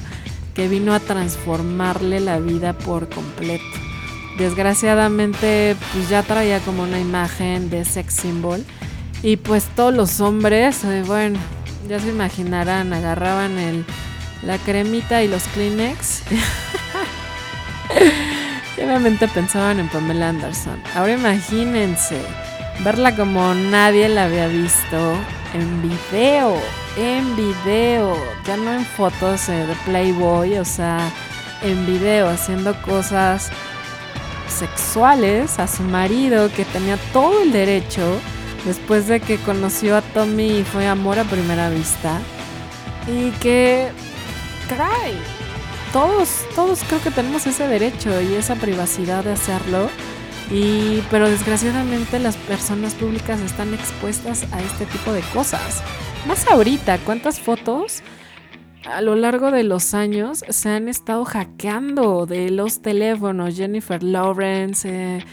que 0.55 0.69
vino 0.69 0.95
a 0.95 1.01
transformarle 1.01 2.21
la 2.21 2.39
vida 2.39 2.73
por 2.73 3.09
completo. 3.09 3.65
Desgraciadamente, 4.39 5.77
pues 5.93 6.09
ya 6.09 6.23
traía 6.23 6.61
como 6.61 6.83
una 6.83 7.01
imagen 7.01 7.71
de 7.71 7.85
sex 7.85 8.15
symbol 8.15 8.65
y 9.23 9.37
pues 9.37 9.65
todos 9.75 9.95
los 9.95 10.21
hombres, 10.21 10.85
eh, 10.85 11.03
bueno, 11.07 11.39
ya 11.89 12.01
se 12.01 12.09
imaginarán, 12.09 12.93
agarraban 12.93 13.59
el, 13.59 13.85
la 14.43 14.59
cremita 14.59 15.23
y 15.23 15.29
los 15.29 15.43
Kleenex. 15.45 16.23
obviamente 18.85 19.29
pensaban 19.29 19.81
en 19.81 19.89
Pamela 19.89 20.31
Anderson. 20.31 20.83
Ahora 20.95 21.15
imagínense 21.15 22.21
verla 22.85 23.15
como 23.17 23.55
nadie 23.55 24.09
la 24.09 24.25
había 24.25 24.49
visto 24.49 25.15
en 25.55 25.83
video, 25.83 26.57
en 26.97 27.37
video, 27.37 28.17
ya 28.45 28.57
no 28.57 28.75
en 28.75 28.85
fotos 28.85 29.49
eh, 29.49 29.67
de 29.67 29.75
Playboy, 29.87 30.59
o 30.59 30.65
sea, 30.65 31.11
en 31.63 31.87
video, 31.87 32.29
haciendo 32.29 32.75
cosas 32.83 33.51
sexuales 34.49 35.59
a 35.59 35.67
su 35.67 35.83
marido 35.83 36.51
que 36.53 36.65
tenía 36.65 36.97
todo 37.13 37.43
el 37.43 37.53
derecho 37.53 38.21
después 38.65 39.07
de 39.07 39.21
que 39.21 39.39
conoció 39.39 39.97
a 39.97 40.03
Tommy 40.03 40.59
y 40.59 40.65
fue 40.65 40.87
amor 40.87 41.19
a 41.19 41.25
primera 41.25 41.71
vista. 41.71 42.21
Y 43.07 43.31
que, 43.39 43.89
caray, 44.69 45.15
todos, 45.97 46.45
todos 46.55 46.85
creo 46.87 47.03
que 47.03 47.11
tenemos 47.11 47.47
ese 47.47 47.67
derecho 47.67 48.21
y 48.21 48.35
esa 48.35 48.55
privacidad 48.57 49.25
de 49.25 49.33
hacerlo. 49.33 49.89
Y, 50.51 51.03
pero 51.11 51.27
desgraciadamente 51.27 52.19
las 52.19 52.37
personas 52.37 52.95
públicas 52.95 53.41
están 53.41 53.73
expuestas 53.73 54.45
a 54.53 54.61
este 54.61 54.85
tipo 54.85 55.15
de 55.15 55.23
cosas. 55.33 55.83
Más 56.29 56.47
ahorita, 56.49 56.99
¿cuántas 56.99 57.41
fotos 57.41 58.03
a 58.85 59.01
lo 59.01 59.17
largo 59.17 59.51
de 59.51 59.63
los 59.63 59.95
años 59.95 60.45
se 60.47 60.69
han 60.69 60.91
estado 60.91 61.25
hackeando 61.25 62.27
de 62.27 62.51
los 62.51 62.83
teléfonos? 62.83 63.57
Jennifer 63.57 64.03
Lawrence, 64.03 64.87
eh, 64.87 65.25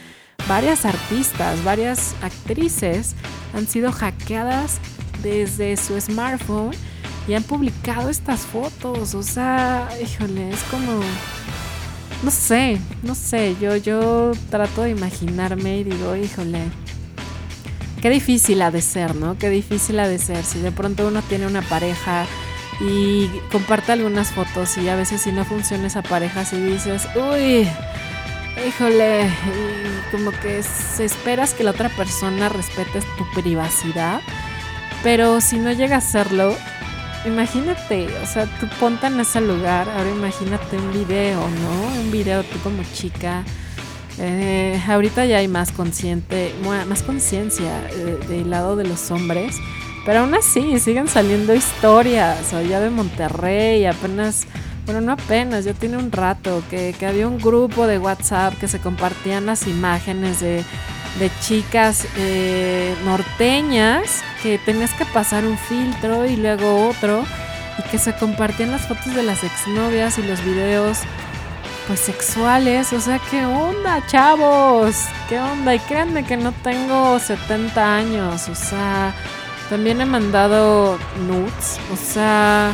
varias 0.47 0.85
artistas, 0.85 1.61
varias 1.65 2.15
actrices 2.21 3.15
han 3.53 3.67
sido 3.67 3.91
hackeadas 3.91 4.79
desde 5.21 5.75
su 5.75 5.99
smartphone 5.99 6.73
y 7.27 7.33
han 7.33 7.43
publicado 7.43 8.09
estas 8.09 8.41
fotos. 8.41 9.13
O 9.15 9.23
sea, 9.23 9.89
híjole, 10.01 10.49
es 10.49 10.63
como. 10.63 11.01
No 12.23 12.31
sé, 12.31 12.79
no 13.01 13.15
sé. 13.15 13.55
Yo, 13.59 13.75
yo 13.75 14.31
trato 14.49 14.83
de 14.83 14.91
imaginarme 14.91 15.79
y 15.79 15.83
digo, 15.83 16.15
híjole. 16.15 16.59
Qué 18.01 18.09
difícil 18.09 18.61
ha 18.61 18.69
de 18.69 18.81
ser, 18.81 19.15
¿no? 19.15 19.37
Qué 19.37 19.49
difícil 19.49 19.99
ha 19.99 20.07
de 20.07 20.19
ser. 20.19 20.43
Si 20.43 20.59
de 20.59 20.71
pronto 20.71 21.07
uno 21.07 21.21
tiene 21.21 21.47
una 21.47 21.61
pareja 21.61 22.25
y 22.81 23.27
comparte 23.51 23.93
algunas 23.93 24.31
fotos 24.31 24.77
y 24.77 24.89
a 24.89 24.95
veces 24.95 25.21
si 25.21 25.31
no 25.31 25.45
funciona 25.45 25.87
esa 25.87 26.01
pareja, 26.01 26.43
si 26.43 26.57
dices, 26.57 27.07
uy, 27.15 27.65
híjole, 28.67 29.27
y 29.27 30.11
como 30.11 30.31
que 30.31 30.61
esperas 30.99 31.53
que 31.53 31.63
la 31.63 31.71
otra 31.71 31.89
persona 31.89 32.49
respete 32.49 32.99
tu 33.17 33.41
privacidad, 33.41 34.21
pero 35.01 35.39
si 35.39 35.57
no 35.57 35.71
llega 35.71 35.95
a 35.95 35.99
hacerlo, 35.99 36.55
imagínate, 37.25 38.07
o 38.21 38.25
sea, 38.25 38.45
tú 38.59 38.67
ponte 38.79 39.07
en 39.07 39.19
ese 39.19 39.41
lugar, 39.41 39.89
ahora 39.89 40.09
imagínate 40.09 40.77
un 40.77 40.91
video, 40.91 41.39
¿no? 41.39 42.01
Un 42.01 42.11
video 42.11 42.43
tú 42.43 42.59
como 42.59 42.83
chica. 42.93 43.43
Eh, 44.19 44.79
ahorita 44.87 45.25
ya 45.25 45.37
hay 45.37 45.47
más 45.47 45.71
consciente, 45.71 46.53
más 46.87 47.01
conciencia 47.01 47.87
eh, 47.91 48.19
del 48.27 48.49
lado 48.49 48.75
de 48.75 48.83
los 48.83 49.09
hombres, 49.09 49.57
pero 50.05 50.19
aún 50.19 50.35
así 50.35 50.79
siguen 50.79 51.07
saliendo 51.07 51.55
historias, 51.55 52.53
allá 52.53 52.79
de 52.79 52.91
Monterrey, 52.91 53.85
apenas, 53.85 54.45
bueno, 54.85 55.01
no 55.01 55.13
apenas, 55.13 55.65
ya 55.65 55.73
tiene 55.73 55.97
un 55.97 56.11
rato, 56.11 56.61
que, 56.69 56.93
que 56.99 57.07
había 57.07 57.27
un 57.27 57.39
grupo 57.39 57.87
de 57.87 57.97
WhatsApp 57.97 58.53
que 58.59 58.67
se 58.67 58.79
compartían 58.79 59.47
las 59.47 59.65
imágenes 59.65 60.41
de, 60.41 60.63
de 61.19 61.29
chicas 61.41 62.05
eh, 62.17 62.95
norteñas 63.05 64.23
que 64.41 64.57
tenías 64.57 64.93
que 64.93 65.05
pasar 65.05 65.45
un 65.45 65.57
filtro 65.57 66.25
y 66.25 66.35
luego 66.37 66.87
otro 66.89 67.23
y 67.77 67.89
que 67.89 67.97
se 67.97 68.13
compartían 68.13 68.71
las 68.71 68.87
fotos 68.87 69.13
de 69.15 69.23
las 69.23 69.43
exnovias 69.43 70.17
y 70.17 70.23
los 70.23 70.43
videos 70.43 70.99
pues 71.87 71.99
sexuales, 71.99 72.93
o 72.93 73.01
sea, 73.01 73.19
¿qué 73.29 73.45
onda, 73.45 74.01
chavos? 74.07 74.95
¿Qué 75.27 75.37
onda? 75.39 75.75
Y 75.75 75.79
créanme 75.79 76.23
que 76.23 76.37
no 76.37 76.51
tengo 76.63 77.19
70 77.19 77.95
años, 77.97 78.47
o 78.47 78.55
sea, 78.55 79.13
también 79.69 79.99
he 79.99 80.05
mandado 80.05 80.97
nudes, 81.27 81.79
o 81.91 81.97
sea, 81.97 82.71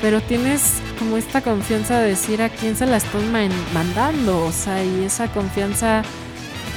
pero 0.00 0.22
tienes 0.22 0.76
como 0.98 1.18
esta 1.18 1.42
confianza 1.42 1.98
de 1.98 2.08
decir 2.10 2.40
a 2.40 2.48
quién 2.48 2.74
se 2.74 2.86
la 2.86 2.96
estoy 2.96 3.24
man- 3.26 3.50
mandando, 3.74 4.46
o 4.46 4.52
sea, 4.52 4.82
y 4.82 5.04
esa 5.04 5.26
confianza 5.28 6.02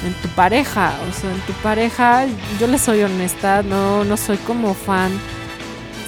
en 0.06 0.14
tu 0.22 0.28
pareja, 0.30 0.94
o 1.10 1.14
sea, 1.14 1.32
en 1.32 1.42
tu 1.42 1.54
pareja, 1.54 2.26
yo 2.60 2.68
le 2.68 2.78
soy 2.78 3.04
honesta, 3.04 3.64
no, 3.64 4.04
no 4.04 4.18
soy 4.18 4.38
como 4.38 4.74
fan. 4.74 5.12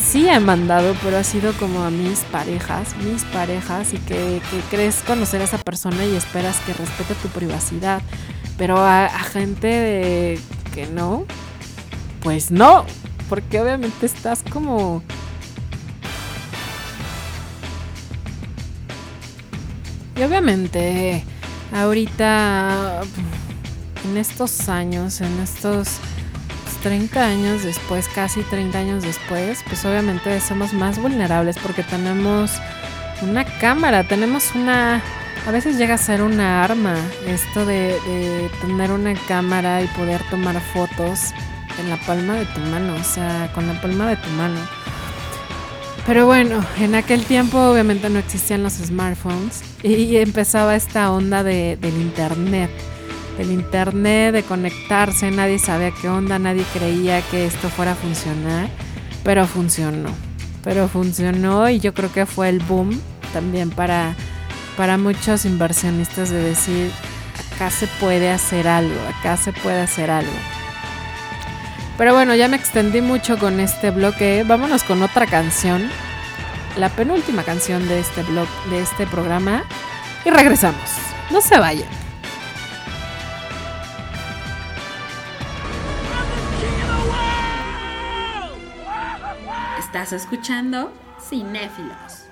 Sí 0.02 0.28
he 0.28 0.40
mandado, 0.40 0.96
pero 1.02 1.18
ha 1.18 1.24
sido 1.24 1.54
como 1.54 1.84
a 1.84 1.90
mis 1.90 2.20
parejas, 2.20 2.96
mis 2.98 3.24
parejas, 3.26 3.94
y 3.94 3.98
que, 3.98 4.42
que 4.52 4.60
crees 4.70 4.98
conocer 5.08 5.42
a 5.42 5.46
esa 5.46 5.58
persona 5.58 6.06
y 6.06 6.16
esperas 6.16 6.58
que 6.66 6.74
respete 6.74 7.16
tu 7.16 7.30
privacidad. 7.30 8.02
Pero 8.58 8.78
a, 8.78 9.06
a 9.06 9.20
gente 9.24 9.68
de 9.68 10.40
que 10.74 10.86
no, 10.88 11.26
pues 12.22 12.52
no, 12.52 12.86
porque 13.30 13.62
obviamente 13.62 14.06
estás 14.06 14.44
como... 14.52 15.04
Y 20.16 20.22
obviamente 20.22 21.24
ahorita, 21.74 23.02
en 24.04 24.18
estos 24.18 24.70
años, 24.70 25.22
en 25.22 25.40
estos 25.40 26.00
30 26.84 27.26
años 27.26 27.64
después, 27.64 28.08
casi 28.10 28.42
30 28.42 28.78
años 28.78 29.04
después, 29.04 29.64
pues 29.68 29.86
obviamente 29.86 30.40
somos 30.42 30.74
más 30.74 31.00
vulnerables 31.00 31.58
porque 31.58 31.82
tenemos 31.82 32.52
una 33.22 33.46
cámara, 33.46 34.06
tenemos 34.08 34.54
una... 34.54 35.02
A 35.48 35.52
veces 35.52 35.78
llega 35.78 35.96
a 35.96 35.98
ser 35.98 36.22
una 36.22 36.64
arma 36.64 36.96
esto 37.26 37.66
de, 37.66 38.50
tener 38.62 38.92
una 38.92 39.14
cámara 39.28 39.82
y 39.82 39.88
poder 39.88 40.22
tomar 40.30 40.60
fotos 40.74 41.32
en 41.80 41.90
la 41.90 41.98
palma 42.06 42.36
de 42.36 42.46
tu 42.46 42.60
mano, 42.60 42.96
o 42.96 43.04
sea, 43.04 43.52
con 43.54 43.68
la 43.68 43.82
palma 43.82 44.08
de 44.08 44.16
tu 44.18 44.30
mano. 44.32 44.60
Pero 46.06 46.26
bueno, 46.26 46.64
en 46.80 46.96
aquel 46.96 47.24
tiempo 47.24 47.58
obviamente 47.60 48.10
no 48.10 48.20
existían 48.20 48.62
los 48.62 48.74
smartphones 48.74 49.64
y 49.84 50.18
empezaba 50.18 50.76
esta 50.76 51.12
onda 51.12 51.44
de, 51.44 51.78
del 51.78 51.96
internet. 51.96 52.70
Del 53.38 53.52
internet, 53.52 54.34
de 54.34 54.44
conectarse, 54.44 55.32
nadie 55.32 55.58
sabía 55.60 55.92
qué 55.92 56.08
onda, 56.08 56.38
nadie 56.38 56.64
creía 56.74 57.22
que 57.22 57.46
esto 57.46 57.70
fuera 57.70 57.94
a 57.94 57.96
funcionar, 57.96 58.70
pero 59.24 59.48
funcionó. 59.48 60.10
Pero 60.64 60.88
funcionó 60.88 61.70
y 61.70 61.80
yo 61.80 61.94
creo 61.94 62.12
que 62.12 62.26
fue 62.26 62.50
el 62.50 62.60
boom 62.60 63.00
también 63.34 63.70
para, 63.72 64.16
para 64.78 64.98
muchos 64.98 65.46
inversionistas 65.46 66.30
de 66.30 66.44
decir, 66.44 66.92
acá 67.56 67.72
se 67.72 67.88
puede 68.00 68.30
hacer 68.30 68.68
algo, 68.68 69.00
acá 69.20 69.36
se 69.36 69.52
puede 69.52 69.82
hacer 69.82 70.12
algo. 70.12 70.32
Pero 71.98 72.14
bueno, 72.14 72.36
ya 72.36 72.48
me 72.48 72.56
extendí 72.56 73.02
mucho 73.02 73.38
con 73.38 73.60
este 73.60 73.92
bloque. 73.92 74.44
Vámonos 74.48 74.84
con 74.84 75.02
otra 75.04 75.28
canción. 75.28 75.90
La 76.76 76.90
penúltima 76.90 77.44
canción 77.44 77.88
de 77.88 78.00
este 78.00 78.24
blog, 78.24 78.48
de 78.70 78.82
este 78.82 79.06
programa. 79.06 79.64
Y 80.26 80.32
regresamos. 80.32 80.90
No 81.30 81.40
se 81.40 81.60
vayan. 81.60 82.03
Estás 89.94 90.12
escuchando 90.12 90.92
Cinéfilos. 91.20 92.23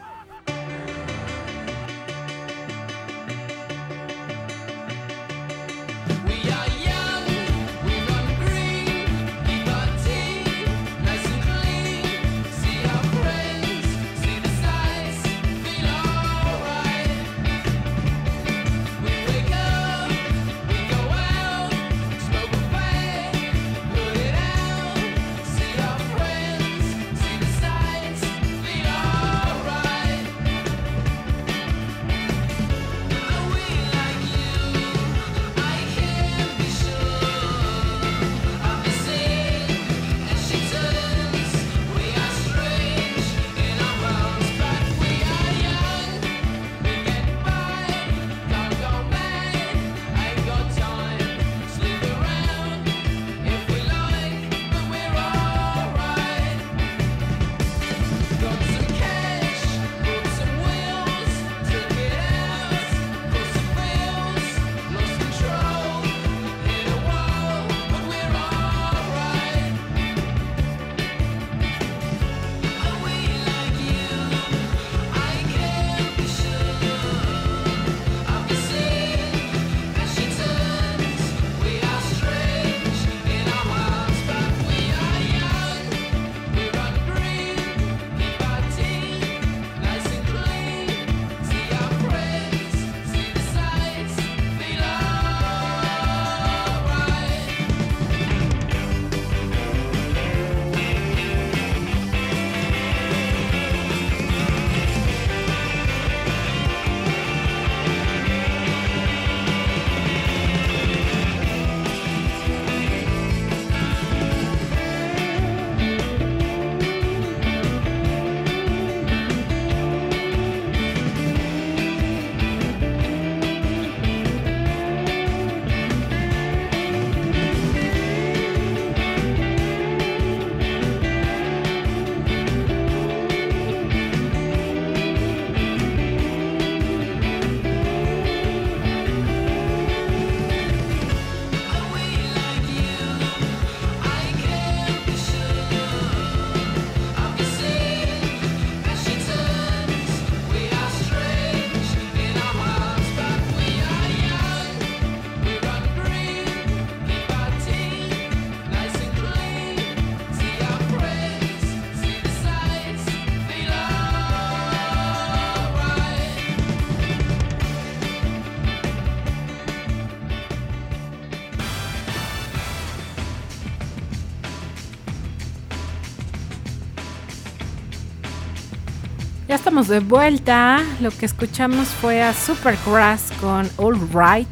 Estamos 179.72 179.88
de 179.88 180.02
vuelta. 180.02 180.82
Lo 181.00 181.12
que 181.12 181.26
escuchamos 181.26 181.88
fue 181.88 182.22
a 182.22 182.34
Supergrass 182.34 183.32
con 183.40 183.70
All 183.78 183.98
Right. 184.14 184.50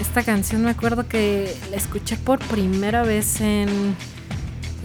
Esta 0.00 0.22
canción 0.22 0.62
me 0.62 0.70
acuerdo 0.70 1.08
que 1.08 1.52
la 1.72 1.76
escuché 1.76 2.16
por 2.16 2.38
primera 2.38 3.02
vez 3.02 3.40
en, 3.40 3.96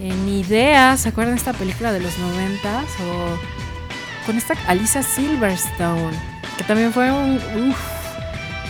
en 0.00 0.28
Idea. 0.28 0.96
¿Se 0.96 1.10
acuerdan 1.10 1.36
de 1.36 1.38
esta 1.38 1.52
película 1.52 1.92
de 1.92 2.00
los 2.00 2.18
noventas? 2.18 2.84
O 3.00 3.38
con 4.26 4.36
esta 4.36 4.54
Alicia 4.66 5.04
Silverstone. 5.04 6.18
Que 6.58 6.64
también 6.64 6.92
fue 6.92 7.12
un. 7.12 7.36
uf, 7.70 7.78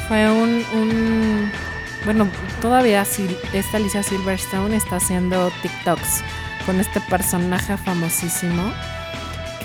fue 0.06 0.30
un, 0.30 0.62
un- 0.74 1.50
Bueno, 2.04 2.28
todavía 2.60 3.06
esta 3.54 3.76
Alicia 3.78 4.02
Silverstone 4.02 4.76
está 4.76 4.96
haciendo 4.96 5.50
TikToks 5.62 6.20
con 6.66 6.78
este 6.78 7.00
personaje 7.00 7.74
famosísimo. 7.78 8.70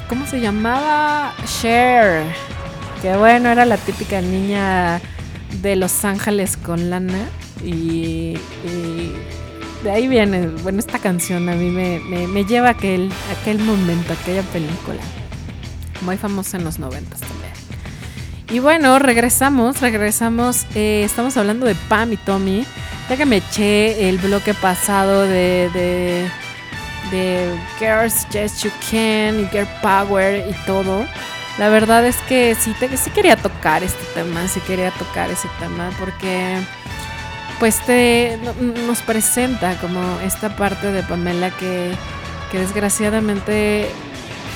¿Cómo 0.07 0.27
se 0.27 0.39
llamaba? 0.39 1.33
Cher. 1.45 2.23
Que 3.01 3.15
bueno, 3.17 3.49
era 3.49 3.65
la 3.65 3.77
típica 3.77 4.21
niña 4.21 5.01
de 5.61 5.75
Los 5.75 6.05
Ángeles 6.05 6.57
con 6.57 6.89
lana. 6.89 7.27
Y, 7.63 8.37
de 9.83 9.91
ahí 9.91 10.07
viene, 10.07 10.47
bueno, 10.63 10.79
esta 10.79 10.99
canción 10.99 11.49
a 11.49 11.55
mí 11.55 11.69
me, 11.69 12.43
lleva 12.45 12.69
a 12.69 12.71
aquel, 12.71 13.09
momento, 13.59 14.13
a 14.13 14.15
aquella 14.15 14.43
película. 14.43 15.01
Muy 16.01 16.17
famosa 16.17 16.57
en 16.57 16.63
los 16.63 16.79
noventas 16.79 17.21
también. 17.21 17.51
Y 18.51 18.59
bueno, 18.59 18.99
regresamos, 18.99 19.81
regresamos. 19.81 20.65
eh, 20.75 21.03
estamos 21.03 21.35
hablando 21.37 21.65
de 21.65 21.75
Pam 21.89 22.13
y 22.13 22.17
Tommy. 22.17 22.65
Ya 23.09 23.17
que 23.17 23.25
me 23.25 23.37
eché 23.37 24.09
el 24.09 24.17
bloque 24.17 24.53
pasado 24.53 25.23
de, 25.23 26.27
de 27.11 27.55
Girls 27.79 28.25
Just 28.33 28.63
You 28.63 28.71
Can 28.89 29.41
y 29.41 29.47
Girl 29.51 29.67
Power 29.81 30.45
y 30.49 30.53
todo. 30.65 31.05
La 31.57 31.69
verdad 31.69 32.05
es 32.05 32.17
que 32.27 32.55
sí, 32.59 32.73
te- 32.79 32.97
sí 32.97 33.09
quería 33.11 33.37
tocar 33.37 33.83
este 33.83 34.03
tema, 34.13 34.47
sí 34.47 34.59
quería 34.61 34.91
tocar 34.91 35.29
ese 35.31 35.47
tema 35.59 35.89
porque 35.99 36.57
pues 37.59 37.79
te 37.85 38.37
no- 38.43 38.53
nos 38.87 39.01
presenta 39.01 39.75
como 39.77 40.19
esta 40.21 40.55
parte 40.57 40.91
de 40.91 41.01
Pamela 41.03 41.51
que, 41.51 41.91
que 42.51 42.59
desgraciadamente 42.59 43.87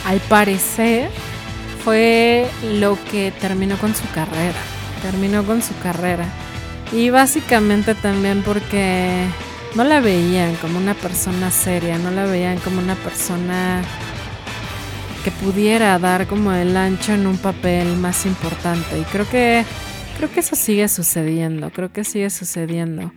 al 0.06 0.20
parecer 0.22 1.10
fue 1.86 2.50
lo 2.80 2.98
que 3.12 3.32
terminó 3.40 3.78
con 3.78 3.96
su 3.96 4.10
carrera. 4.12 4.60
Terminó 5.02 5.46
con 5.46 5.62
su 5.62 5.78
carrera. 5.80 6.26
Y 6.92 7.10
básicamente 7.10 7.96
también 7.96 8.42
porque 8.44 9.24
no 9.76 9.84
la 9.84 10.00
veían 10.00 10.56
como 10.56 10.78
una 10.78 10.94
persona 10.94 11.52
seria, 11.52 11.98
no 11.98 12.12
la 12.12 12.26
veían 12.26 12.60
como 12.60 12.80
una 12.80 12.96
persona 12.96 13.84
que 15.24 15.32
pudiera 15.32 15.98
dar 16.00 16.28
como 16.28 16.52
el 16.54 16.76
ancho 16.76 17.14
en 17.14 17.28
un 17.28 17.38
papel 17.38 17.96
más 17.98 18.26
importante. 18.26 19.00
Y 19.00 19.04
creo 19.04 19.30
que 19.30 19.66
creo 20.18 20.32
que 20.32 20.42
eso 20.42 20.56
sigue 20.56 20.88
sucediendo, 20.88 21.70
creo 21.70 21.92
que 21.92 22.04
sigue 22.04 22.30
sucediendo. 22.30 23.12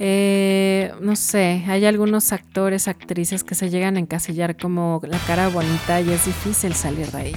Eh, 0.00 0.92
no 1.00 1.16
sé, 1.16 1.64
hay 1.66 1.84
algunos 1.84 2.32
actores, 2.32 2.86
actrices 2.86 3.42
que 3.42 3.56
se 3.56 3.70
llegan 3.70 3.96
a 3.96 4.00
encasillar 4.00 4.56
como 4.56 5.00
la 5.04 5.18
cara 5.18 5.48
bonita 5.48 6.00
y 6.00 6.10
es 6.10 6.26
difícil 6.26 6.74
salir 6.74 7.10
de 7.10 7.18
ahí. 7.18 7.32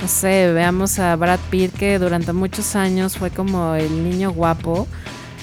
No 0.00 0.08
sé, 0.08 0.50
veamos 0.54 0.98
a 0.98 1.14
Brad 1.16 1.40
Pitt 1.50 1.74
que 1.74 1.98
durante 1.98 2.32
muchos 2.32 2.74
años 2.74 3.18
fue 3.18 3.30
como 3.30 3.74
el 3.74 4.02
niño 4.02 4.32
guapo 4.32 4.88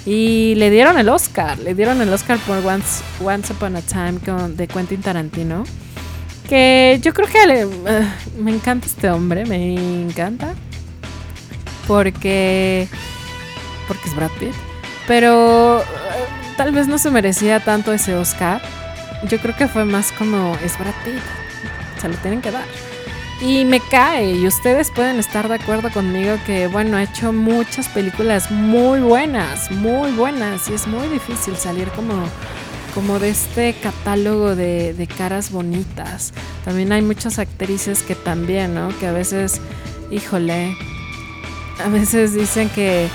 y 0.08 0.56
le 0.56 0.70
dieron 0.70 0.98
el 0.98 1.10
Oscar, 1.10 1.60
le 1.60 1.76
dieron 1.76 2.02
el 2.02 2.08
Oscar 2.14 2.40
por 2.40 2.66
Once, 2.66 3.04
Once 3.22 3.52
Upon 3.52 3.76
a 3.76 3.82
Time 3.82 4.20
con, 4.26 4.56
de 4.56 4.66
Quentin 4.66 5.02
Tarantino. 5.02 5.66
Que 6.48 6.98
yo 7.04 7.14
creo 7.14 7.28
que 7.28 7.40
eh, 7.44 8.08
me 8.40 8.52
encanta 8.52 8.88
este 8.88 9.10
hombre, 9.10 9.46
me 9.46 9.76
encanta. 10.04 10.54
Porque, 11.88 12.88
porque 13.86 14.08
es 14.08 14.16
Brad 14.16 14.32
Pitt. 14.40 14.54
Pero 15.08 15.82
eh, 15.82 15.84
tal 16.56 16.72
vez 16.72 16.88
no 16.88 16.98
se 17.00 17.12
merecía 17.12 17.60
tanto 17.60 17.92
ese 17.92 18.16
Oscar. 18.16 18.62
Yo 19.28 19.40
creo 19.40 19.58
que 19.58 19.68
fue 19.68 19.84
más 19.84 20.14
como 20.14 20.58
es 20.64 20.80
Brad 20.80 20.96
Pitt. 21.04 21.22
Se 22.02 22.08
lo 22.08 22.16
tienen 22.16 22.42
que 22.42 22.52
dar. 22.52 22.64
Y 23.40 23.66
me 23.66 23.80
cae, 23.80 24.32
y 24.32 24.48
ustedes 24.48 24.90
pueden 24.90 25.20
estar 25.20 25.48
de 25.48 25.56
acuerdo 25.56 25.92
conmigo 25.92 26.38
que, 26.48 26.66
bueno, 26.66 26.98
ha 26.98 27.04
hecho 27.04 27.32
muchas 27.32 27.88
películas 27.88 28.50
muy 28.50 29.00
buenas, 29.00 29.70
muy 29.70 30.12
buenas, 30.12 30.68
y 30.70 30.74
es 30.74 30.88
muy 30.88 31.08
difícil 31.08 31.56
salir 31.56 31.88
como, 31.90 32.16
como 32.96 33.20
de 33.20 33.30
este 33.30 33.76
catálogo 33.76 34.56
de, 34.56 34.96
de 34.96 35.08
caras 35.08 35.52
bonitas. 35.52 36.34
También 36.66 36.92
hay 36.92 37.04
muchas 37.04 37.38
actrices 37.38 38.02
que 38.02 38.16
también, 38.16 38.74
¿no? 38.74 38.90
Que 38.98 39.06
a 39.06 39.12
veces, 39.12 39.62
híjole, 40.10 40.76
a 41.86 41.90
veces 41.90 42.34
dicen 42.34 42.70
que, 42.70 43.08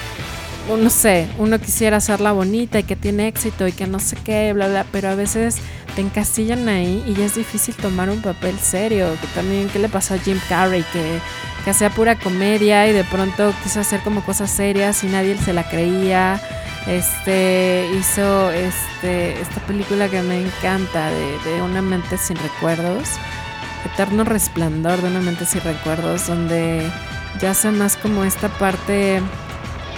no 0.68 0.90
sé, 0.90 1.28
uno 1.38 1.58
quisiera 1.58 1.98
hacerla 1.98 2.32
bonita 2.32 2.78
y 2.78 2.84
que 2.84 2.96
tiene 2.96 3.28
éxito 3.28 3.66
y 3.66 3.72
que 3.72 3.86
no 3.86 3.98
sé 3.98 4.16
qué, 4.24 4.52
bla, 4.52 4.68
bla, 4.68 4.86
pero 4.90 5.08
a 5.08 5.14
veces 5.14 5.56
te 5.94 6.00
encasillan 6.00 6.68
ahí 6.68 7.04
y 7.06 7.14
ya 7.14 7.26
es 7.26 7.34
difícil 7.34 7.74
tomar 7.74 8.10
un 8.10 8.22
papel 8.22 8.58
serio. 8.58 9.08
Que 9.20 9.26
también, 9.28 9.68
¿qué 9.68 9.78
le 9.78 9.88
pasó 9.88 10.14
a 10.14 10.18
Jim 10.18 10.38
Carrey? 10.48 10.84
Que, 10.92 11.18
que 11.64 11.70
hacía 11.70 11.90
pura 11.90 12.18
comedia 12.18 12.88
y 12.88 12.92
de 12.92 13.04
pronto 13.04 13.52
quiso 13.62 13.80
hacer 13.80 14.00
como 14.00 14.24
cosas 14.24 14.50
serias 14.50 15.02
y 15.04 15.08
nadie 15.08 15.36
se 15.38 15.52
la 15.52 15.68
creía. 15.68 16.40
Este 16.86 17.88
hizo 17.96 18.50
este, 18.50 19.40
esta 19.40 19.60
película 19.66 20.08
que 20.08 20.20
me 20.22 20.44
encanta 20.44 21.10
de, 21.10 21.38
de 21.50 21.62
Una 21.62 21.82
mente 21.82 22.18
sin 22.18 22.36
recuerdos. 22.36 23.08
Eterno 23.92 24.24
resplandor 24.24 25.00
de 25.02 25.08
una 25.08 25.20
mente 25.20 25.44
sin 25.44 25.60
recuerdos, 25.60 26.28
donde 26.28 26.88
ya 27.40 27.50
hace 27.50 27.70
más 27.70 27.96
como 27.96 28.24
esta 28.24 28.48
parte, 28.48 29.20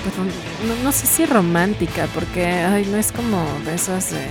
pues, 0.04 0.68
no, 0.68 0.84
no 0.84 0.92
sé 0.92 1.06
si 1.06 1.24
romántica, 1.24 2.06
porque 2.14 2.46
ay, 2.46 2.86
no 2.90 2.98
es 2.98 3.10
como 3.10 3.42
de 3.64 3.74
esas 3.74 4.10
de, 4.10 4.26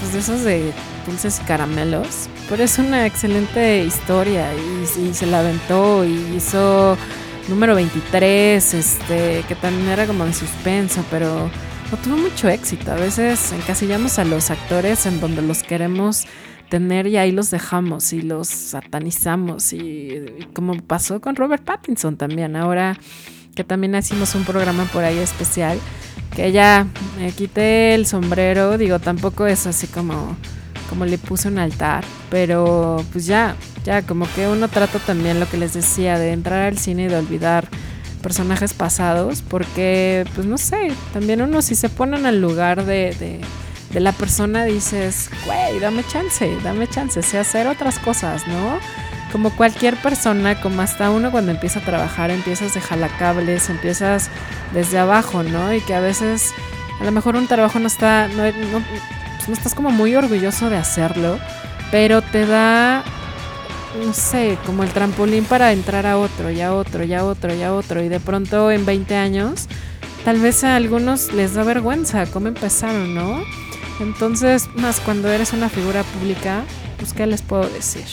pues 0.00 0.26
de 0.26 0.44
de 0.44 0.72
dulces 1.06 1.40
y 1.40 1.46
caramelos, 1.46 2.28
pero 2.48 2.64
es 2.64 2.78
una 2.78 3.06
excelente 3.06 3.84
historia 3.84 4.48
y, 4.54 5.14
se 5.14 5.26
la 5.26 5.40
aventó 5.40 6.04
y 6.04 6.34
hizo 6.36 6.96
número 7.48 7.74
23, 7.76 8.74
este, 8.74 9.44
que 9.46 9.54
también 9.54 9.88
era 9.88 10.06
como 10.06 10.24
de 10.24 10.32
suspenso, 10.32 11.04
pero 11.10 11.50
no 11.90 11.96
tuvo 11.98 12.16
mucho 12.16 12.48
éxito. 12.48 12.92
A 12.92 12.96
veces 12.96 13.52
encasillamos 13.52 14.18
a 14.18 14.24
los 14.24 14.50
actores 14.50 15.06
en 15.06 15.20
donde 15.20 15.42
los 15.42 15.62
queremos 15.62 16.26
tener 16.68 17.06
y 17.06 17.16
ahí 17.16 17.32
los 17.32 17.50
dejamos 17.50 18.12
y 18.12 18.22
los 18.22 18.48
satanizamos 18.48 19.72
y 19.72 20.46
como 20.54 20.76
pasó 20.76 21.20
con 21.20 21.34
Robert 21.34 21.64
Pattinson 21.64 22.16
también 22.16 22.54
ahora 22.54 22.96
que 23.60 23.64
también 23.64 23.94
hicimos 23.94 24.34
un 24.34 24.46
programa 24.46 24.86
por 24.86 25.04
ahí 25.04 25.18
especial 25.18 25.78
que 26.34 26.50
ya 26.50 26.86
me 27.18 27.30
quité 27.30 27.94
el 27.94 28.06
sombrero 28.06 28.78
digo 28.78 29.00
tampoco 29.00 29.46
es 29.46 29.66
así 29.66 29.86
como 29.86 30.34
como 30.88 31.04
le 31.04 31.18
puse 31.18 31.48
un 31.48 31.58
altar 31.58 32.02
pero 32.30 33.04
pues 33.12 33.26
ya 33.26 33.56
ya 33.84 34.00
como 34.00 34.26
que 34.34 34.48
uno 34.48 34.68
trata 34.68 34.98
también 34.98 35.40
lo 35.40 35.46
que 35.46 35.58
les 35.58 35.74
decía 35.74 36.18
de 36.18 36.32
entrar 36.32 36.68
al 36.68 36.78
cine 36.78 37.04
y 37.04 37.08
de 37.08 37.18
olvidar 37.18 37.68
personajes 38.22 38.72
pasados 38.72 39.42
porque 39.46 40.24
pues 40.34 40.46
no 40.46 40.56
sé 40.56 40.92
también 41.12 41.42
uno 41.42 41.60
si 41.60 41.74
se 41.74 41.90
ponen 41.90 42.24
al 42.24 42.40
lugar 42.40 42.86
de, 42.86 43.14
de 43.20 43.40
de 43.92 43.98
la 43.98 44.12
persona 44.12 44.64
dices, 44.64 45.30
güey, 45.44 45.80
dame 45.80 46.04
chance, 46.06 46.48
dame 46.62 46.86
chance, 46.86 47.22
sé 47.22 47.38
hacer 47.38 47.66
otras 47.66 47.98
cosas, 47.98 48.46
¿no? 48.46 48.78
Como 49.32 49.54
cualquier 49.56 49.96
persona, 49.96 50.60
como 50.60 50.82
hasta 50.82 51.10
uno 51.10 51.30
cuando 51.30 51.52
empieza 51.52 51.78
a 51.78 51.84
trabajar, 51.84 52.30
empiezas 52.30 52.74
de 52.74 52.80
jalacables, 52.80 53.70
empiezas 53.70 54.28
desde 54.74 54.98
abajo, 54.98 55.42
¿no? 55.42 55.72
Y 55.72 55.80
que 55.80 55.94
a 55.94 56.00
veces 56.00 56.52
a 57.00 57.04
lo 57.04 57.12
mejor 57.12 57.36
un 57.36 57.46
trabajo 57.46 57.78
no 57.78 57.86
está, 57.86 58.28
pues 58.34 59.48
no 59.48 59.54
estás 59.54 59.74
como 59.74 59.90
muy 59.90 60.14
orgulloso 60.16 60.68
de 60.68 60.76
hacerlo, 60.76 61.38
pero 61.90 62.22
te 62.22 62.44
da, 62.44 63.04
no 64.04 64.12
sé, 64.12 64.58
como 64.66 64.82
el 64.82 64.90
trampolín 64.90 65.44
para 65.44 65.72
entrar 65.72 66.06
a 66.06 66.18
otro, 66.18 66.50
y 66.50 66.60
a 66.60 66.74
otro, 66.74 67.04
y 67.04 67.14
a 67.14 67.24
otro, 67.24 67.54
y 67.54 67.62
a 67.62 67.72
otro, 67.72 68.02
y 68.02 68.08
de 68.08 68.20
pronto 68.20 68.70
en 68.70 68.84
20 68.84 69.16
años, 69.16 69.66
tal 70.24 70.40
vez 70.40 70.62
a 70.64 70.76
algunos 70.76 71.32
les 71.32 71.54
da 71.54 71.62
vergüenza 71.62 72.26
cómo 72.26 72.48
empezaron, 72.48 73.14
¿no? 73.14 73.42
Entonces, 74.00 74.68
más 74.76 75.00
cuando 75.00 75.30
eres 75.30 75.52
una 75.52 75.68
figura 75.68 76.02
pública, 76.02 76.64
pues 76.98 77.12
qué 77.12 77.26
les 77.26 77.42
puedo 77.42 77.68
decir. 77.68 78.04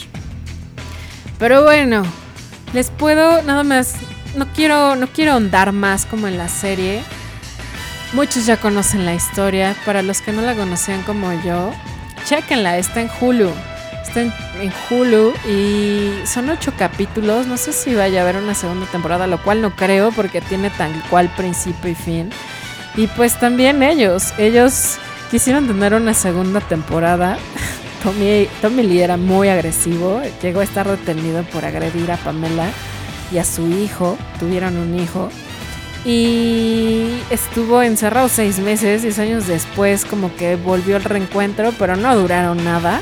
Pero 1.38 1.62
bueno, 1.62 2.02
les 2.72 2.90
puedo 2.90 3.42
nada 3.42 3.62
más 3.62 3.94
no 4.36 4.46
quiero 4.52 4.96
no 4.96 5.06
quiero 5.08 5.32
ahondar 5.32 5.72
más 5.72 6.06
como 6.06 6.26
en 6.26 6.38
la 6.38 6.48
serie. 6.48 7.02
Muchos 8.12 8.46
ya 8.46 8.56
conocen 8.56 9.04
la 9.04 9.14
historia, 9.14 9.76
para 9.84 10.02
los 10.02 10.22
que 10.22 10.32
no 10.32 10.40
la 10.40 10.54
conocían 10.54 11.02
como 11.02 11.30
yo, 11.42 11.72
chequenla, 12.24 12.78
está 12.78 13.02
en 13.02 13.10
Hulu. 13.20 13.50
Está 14.02 14.22
en, 14.22 14.32
en 14.62 14.72
Hulu 14.88 15.34
y 15.46 16.26
son 16.26 16.48
ocho 16.48 16.72
capítulos. 16.78 17.46
No 17.46 17.58
sé 17.58 17.74
si 17.74 17.94
vaya 17.94 18.20
a 18.20 18.22
haber 18.22 18.36
una 18.36 18.54
segunda 18.54 18.86
temporada, 18.86 19.26
lo 19.26 19.42
cual 19.42 19.60
no 19.60 19.76
creo 19.76 20.10
porque 20.12 20.40
tiene 20.40 20.70
tal 20.70 20.90
cual 21.10 21.28
principio 21.36 21.90
y 21.90 21.94
fin. 21.94 22.30
Y 22.96 23.06
pues 23.08 23.38
también 23.38 23.82
ellos, 23.82 24.32
ellos 24.38 24.96
quisieron 25.30 25.66
tener 25.66 25.94
una 25.94 26.14
segunda 26.14 26.60
temporada. 26.60 27.38
Tommy, 28.02 28.48
Tommy 28.62 28.82
Lee 28.82 29.02
era 29.02 29.16
muy 29.16 29.48
agresivo, 29.48 30.22
llegó 30.42 30.60
a 30.60 30.64
estar 30.64 30.88
detenido 30.88 31.42
por 31.44 31.64
agredir 31.64 32.10
a 32.12 32.16
Pamela 32.16 32.70
y 33.32 33.38
a 33.38 33.44
su 33.44 33.68
hijo, 33.68 34.16
tuvieron 34.38 34.76
un 34.76 34.98
hijo, 34.98 35.30
y 36.04 37.20
estuvo 37.30 37.82
encerrado 37.82 38.28
seis 38.28 38.58
meses, 38.60 39.02
diez 39.02 39.18
años 39.18 39.46
después 39.46 40.04
como 40.04 40.34
que 40.36 40.56
volvió 40.56 40.96
al 40.96 41.04
reencuentro, 41.04 41.72
pero 41.78 41.96
no 41.96 42.16
duraron 42.16 42.64
nada. 42.64 43.00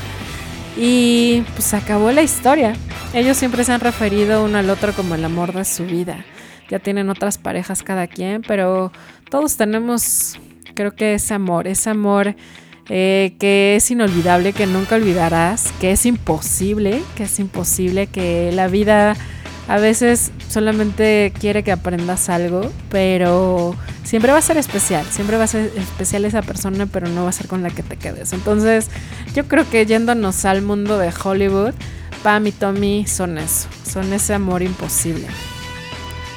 Y 0.75 1.43
pues 1.53 1.73
acabó 1.73 2.11
la 2.11 2.21
historia. 2.21 2.73
Ellos 3.13 3.37
siempre 3.37 3.63
se 3.63 3.71
han 3.71 3.79
referido 3.79 4.43
uno 4.43 4.57
al 4.57 4.69
otro 4.69 4.93
como 4.93 5.15
el 5.15 5.23
amor 5.23 5.53
de 5.53 5.65
su 5.65 5.85
vida. 5.85 6.25
Ya 6.69 6.79
tienen 6.79 7.09
otras 7.09 7.37
parejas 7.37 7.81
cada 7.81 8.07
quien, 8.07 8.41
pero 8.41 8.91
todos 9.29 9.55
tenemos, 9.57 10.37
creo 10.73 10.93
que 10.93 11.13
ese 11.13 11.33
amor, 11.33 11.67
ese 11.67 11.89
amor 11.89 12.35
eh, 12.89 13.33
que 13.39 13.75
es 13.75 13.91
inolvidable, 13.91 14.53
que 14.53 14.65
nunca 14.65 14.95
olvidarás, 14.95 15.71
que 15.79 15.91
es 15.91 16.05
imposible, 16.05 17.01
que 17.15 17.23
es 17.23 17.39
imposible, 17.39 18.07
que 18.07 18.51
la 18.53 18.67
vida 18.67 19.15
a 19.67 19.77
veces 19.77 20.31
solamente 20.47 21.33
quiere 21.37 21.63
que 21.63 21.73
aprendas 21.73 22.29
algo, 22.29 22.71
pero 22.89 23.75
siempre 24.03 24.31
va 24.31 24.37
a 24.37 24.41
ser 24.41 24.57
especial, 24.57 25.05
siempre 25.09 25.35
va 25.35 25.43
a 25.43 25.47
ser 25.47 25.71
especial 25.75 26.23
esa 26.23 26.41
persona, 26.41 26.85
pero 26.85 27.09
no 27.09 27.23
va 27.23 27.29
a 27.29 27.33
ser 27.33 27.47
con 27.47 27.63
la 27.63 27.69
que 27.69 27.83
te 27.83 27.97
quedes. 27.97 28.31
Entonces, 28.31 28.89
yo 29.35 29.47
creo 29.47 29.69
que 29.69 29.85
yéndonos 29.85 30.45
al 30.45 30.61
mundo 30.61 30.97
de 30.97 31.11
Hollywood, 31.21 31.73
Pam 32.23 32.47
y 32.47 32.51
Tommy 32.53 33.05
son 33.05 33.37
eso, 33.37 33.67
son 33.89 34.13
ese 34.13 34.33
amor 34.33 34.61
imposible. 34.61 35.27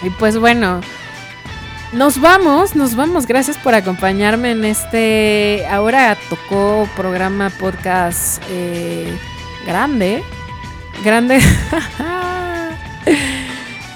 Y 0.02 0.10
pues 0.10 0.36
bueno, 0.36 0.80
nos 1.92 2.20
vamos, 2.20 2.76
nos 2.76 2.94
vamos. 2.94 3.26
Gracias 3.26 3.58
por 3.58 3.74
acompañarme 3.74 4.52
en 4.52 4.64
este. 4.64 5.66
Ahora 5.68 6.16
tocó 6.28 6.88
programa 6.96 7.50
podcast 7.50 8.40
eh, 8.50 9.12
grande. 9.66 10.22
Grande. 11.04 11.40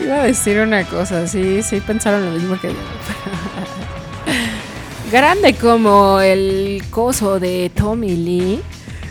Iba 0.01 0.23
a 0.23 0.25
decir 0.25 0.59
una 0.59 0.85
cosa, 0.85 1.27
sí, 1.27 1.63
sí 1.63 1.81
pensaron 1.81 2.27
lo 2.27 2.33
mismo 2.33 2.61
que 2.61 2.69
yo. 2.69 2.75
grande 5.13 5.55
como 5.55 6.21
el 6.21 6.83
coso 6.91 7.41
de 7.41 7.71
Tommy 7.75 8.17
Lee. 8.17 8.61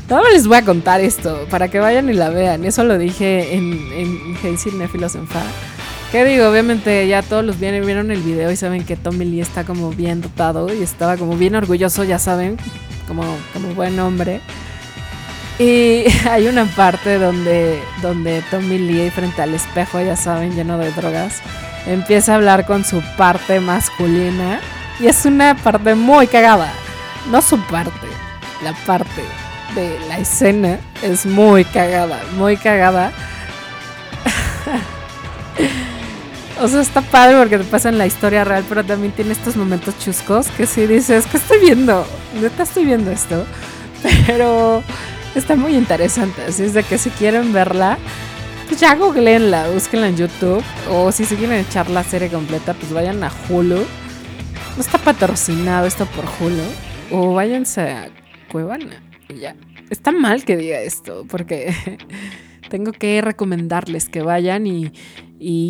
No 0.09 0.21
les 0.29 0.45
voy 0.45 0.57
a 0.57 0.65
contar 0.65 1.01
esto 1.01 1.47
para 1.49 1.69
que 1.69 1.79
vayan 1.79 2.09
y 2.09 2.13
la 2.13 2.29
vean. 2.29 2.65
Eso 2.65 2.83
lo 2.83 2.97
dije 2.97 3.55
en, 3.55 4.37
en 4.43 4.57
Cinefilos 4.57 5.15
en 5.15 5.27
Fa. 5.27 5.41
¿Qué 6.13 6.23
digo? 6.25 6.47
Obviamente 6.47 7.07
ya 7.07 7.23
todos 7.23 7.43
los 7.43 7.59
vieron 7.59 8.11
el 8.11 8.21
video 8.21 8.51
y 8.51 8.55
saben 8.55 8.85
que 8.85 8.95
Tommy 8.95 9.25
Lee 9.25 9.41
está 9.41 9.63
como 9.63 9.89
bien 9.89 10.21
dotado 10.21 10.71
y 10.71 10.83
estaba 10.83 11.17
como 11.17 11.35
bien 11.37 11.55
orgulloso, 11.55 12.03
ya 12.03 12.19
saben, 12.19 12.57
como, 13.07 13.23
como 13.51 13.73
buen 13.73 13.99
hombre. 13.99 14.39
Y 15.57 16.05
hay 16.29 16.45
una 16.45 16.65
parte 16.65 17.17
donde, 17.17 17.81
donde 18.03 18.43
Tommy 18.51 18.77
Lee 18.77 19.09
frente 19.09 19.41
al 19.41 19.55
espejo, 19.55 19.99
ya 20.01 20.15
saben, 20.15 20.55
lleno 20.55 20.77
de 20.77 20.91
drogas, 20.91 21.41
empieza 21.87 22.33
a 22.33 22.35
hablar 22.35 22.67
con 22.67 22.85
su 22.85 23.01
parte 23.17 23.59
masculina. 23.59 24.59
Y 24.99 25.07
es 25.07 25.25
una 25.25 25.55
parte 25.55 25.95
muy 25.95 26.27
cagada. 26.27 26.71
No 27.31 27.41
su 27.41 27.59
parte, 27.59 28.07
la 28.63 28.73
parte 28.85 29.23
de 29.73 29.97
la 30.07 30.19
escena 30.19 30.77
es 31.01 31.25
muy 31.25 31.65
cagada, 31.65 32.21
muy 32.37 32.55
cagada. 32.55 33.11
O 36.63 36.67
sea, 36.69 36.79
está 36.79 37.01
padre 37.01 37.37
porque 37.37 37.57
te 37.57 37.65
pasa 37.65 37.89
en 37.89 37.97
la 37.97 38.07
historia 38.07 38.45
real, 38.45 38.63
pero 38.69 38.85
también 38.85 39.11
tiene 39.11 39.33
estos 39.33 39.57
momentos 39.57 39.99
chuscos 39.99 40.47
que 40.51 40.65
si 40.65 40.87
dices, 40.87 41.25
¿qué 41.29 41.35
estoy 41.35 41.59
viendo? 41.59 42.07
Neta 42.41 42.63
estoy 42.63 42.85
viendo 42.85 43.11
esto. 43.11 43.45
Pero 44.27 44.81
está 45.35 45.57
muy 45.57 45.75
interesante. 45.75 46.41
Así 46.43 46.63
es 46.63 46.73
de 46.73 46.83
que 46.83 46.97
si 46.97 47.09
quieren 47.09 47.51
verla, 47.51 47.97
pues 48.69 48.79
ya 48.79 48.95
googleenla, 48.95 49.71
búsquenla 49.71 50.07
en 50.07 50.15
YouTube. 50.15 50.63
O 50.89 51.11
si 51.11 51.25
se 51.25 51.35
quieren 51.35 51.59
echar 51.59 51.89
la 51.89 52.01
serie 52.01 52.29
completa, 52.29 52.73
pues 52.73 52.93
vayan 52.93 53.21
a 53.25 53.31
Hulu. 53.49 53.83
No 54.77 54.81
está 54.81 54.97
patrocinado 54.99 55.85
esto 55.85 56.05
por 56.05 56.23
Hulu. 56.23 56.63
O 57.11 57.33
váyanse 57.33 57.81
a 57.81 58.09
Cuevana. 58.49 59.03
Y 59.27 59.39
ya. 59.39 59.57
Está 59.89 60.13
mal 60.13 60.45
que 60.45 60.55
diga 60.55 60.79
esto, 60.79 61.25
porque 61.27 61.75
tengo 62.69 62.93
que 62.93 63.21
recomendarles 63.21 64.07
que 64.07 64.21
vayan 64.21 64.65
y, 64.65 64.93
y 65.41 65.69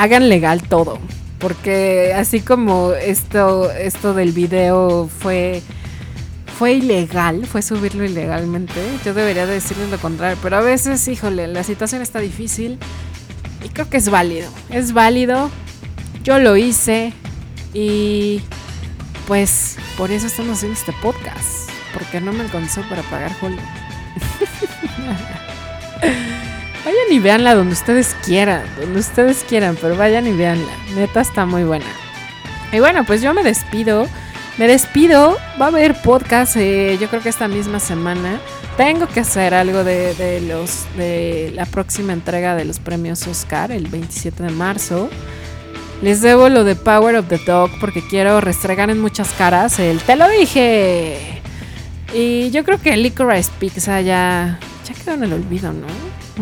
hagan 0.00 0.28
legal 0.30 0.62
todo. 0.62 0.98
Porque 1.38 2.12
así 2.16 2.40
como 2.40 2.92
esto, 2.92 3.70
esto 3.70 4.14
del 4.14 4.32
video 4.32 5.08
fue, 5.08 5.62
fue 6.58 6.72
ilegal, 6.74 7.46
fue 7.46 7.62
subirlo 7.62 8.04
ilegalmente, 8.04 8.80
yo 9.04 9.14
debería 9.14 9.46
de 9.46 9.54
decirles 9.54 9.90
lo 9.90 9.98
contrario. 9.98 10.38
Pero 10.42 10.56
a 10.56 10.60
veces, 10.60 11.06
híjole, 11.06 11.48
la 11.48 11.64
situación 11.64 12.02
está 12.02 12.18
difícil 12.18 12.78
y 13.64 13.68
creo 13.68 13.88
que 13.88 13.98
es 13.98 14.08
válido. 14.08 14.50
Es 14.70 14.92
válido. 14.92 15.50
Yo 16.24 16.38
lo 16.38 16.56
hice 16.56 17.12
y 17.72 18.42
pues 19.26 19.76
por 19.96 20.10
eso 20.10 20.26
estamos 20.26 20.58
haciendo 20.58 20.78
este 20.78 20.92
podcast. 21.02 21.70
Porque 21.92 22.20
no 22.20 22.32
me 22.32 22.40
alcanzó 22.40 22.82
para 22.88 23.02
pagar 23.02 23.32
Hulu. 23.40 23.56
Vayan 26.84 27.12
y 27.12 27.18
véanla 27.18 27.54
donde 27.54 27.74
ustedes 27.74 28.16
quieran, 28.24 28.62
donde 28.80 29.00
ustedes 29.00 29.44
quieran, 29.48 29.76
pero 29.80 29.96
vayan 29.96 30.26
y 30.26 30.32
véanla. 30.32 30.72
Neta 30.94 31.20
está 31.20 31.44
muy 31.44 31.64
buena. 31.64 31.84
Y 32.72 32.80
bueno, 32.80 33.04
pues 33.04 33.20
yo 33.20 33.34
me 33.34 33.42
despido. 33.42 34.06
Me 34.56 34.66
despido. 34.66 35.36
Va 35.60 35.66
a 35.66 35.68
haber 35.68 35.94
podcast, 36.00 36.56
eh, 36.56 36.96
yo 37.00 37.08
creo 37.08 37.22
que 37.22 37.28
esta 37.28 37.48
misma 37.48 37.80
semana. 37.80 38.40
Tengo 38.76 39.06
que 39.08 39.20
hacer 39.20 39.52
algo 39.52 39.84
de, 39.84 40.14
de 40.14 40.40
los 40.40 40.86
de 40.96 41.52
la 41.54 41.66
próxima 41.66 42.14
entrega 42.14 42.54
de 42.54 42.64
los 42.64 42.78
premios 42.78 43.26
Oscar, 43.26 43.72
el 43.72 43.88
27 43.88 44.42
de 44.42 44.50
marzo. 44.50 45.10
Les 46.00 46.22
debo 46.22 46.48
lo 46.48 46.64
de 46.64 46.76
Power 46.76 47.16
of 47.16 47.28
the 47.28 47.36
Dog 47.38 47.70
porque 47.78 48.02
quiero 48.08 48.40
restregar 48.40 48.88
en 48.88 49.00
muchas 49.00 49.32
caras 49.32 49.78
el 49.78 50.00
te 50.00 50.16
lo 50.16 50.28
dije. 50.30 51.42
Y 52.14 52.50
yo 52.50 52.64
creo 52.64 52.80
que 52.80 52.96
Licorice 52.96 53.50
Pizza 53.58 54.00
ya, 54.00 54.58
ya 54.86 54.94
quedó 54.94 55.14
en 55.14 55.24
el 55.24 55.32
olvido, 55.34 55.72
¿no? 55.72 55.86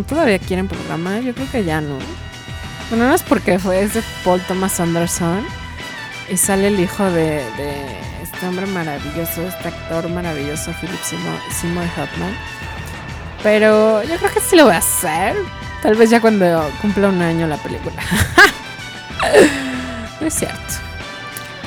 ¿Todavía 0.05 0.38
quieren 0.38 0.68
programa? 0.68 1.20
Yo 1.20 1.34
creo 1.34 1.51
que 1.51 1.64
ya 1.64 1.80
no. 1.80 1.99
Bueno, 2.90 3.09
no 3.09 3.14
es 3.14 3.22
porque 3.22 3.59
fue 3.59 3.82
es 3.82 3.94
de 3.94 4.03
Paul 4.24 4.40
Thomas 4.42 4.80
Anderson 4.80 5.44
y 6.30 6.36
sale 6.36 6.68
el 6.68 6.80
hijo 6.80 7.05
de, 7.05 7.44
de 7.57 8.01
este 8.22 8.46
hombre 8.46 8.66
maravilloso, 8.66 9.42
este 9.42 9.68
actor 9.68 10.09
maravilloso, 10.09 10.72
Philip 10.80 11.01
Seymour, 11.03 11.38
Seymour 11.51 11.84
Hoffman. 11.84 12.34
Pero 13.42 14.03
yo 14.03 14.16
creo 14.16 14.32
que 14.32 14.40
sí 14.40 14.57
lo 14.57 14.64
voy 14.64 14.74
a 14.74 14.78
hacer. 14.78 15.36
Tal 15.82 15.94
vez 15.94 16.11
ya 16.11 16.20
cuando 16.20 16.68
cumpla 16.80 17.09
un 17.09 17.22
año 17.22 17.46
la 17.46 17.57
película. 17.57 17.96
no 20.20 20.26
es 20.26 20.34
cierto. 20.34 20.57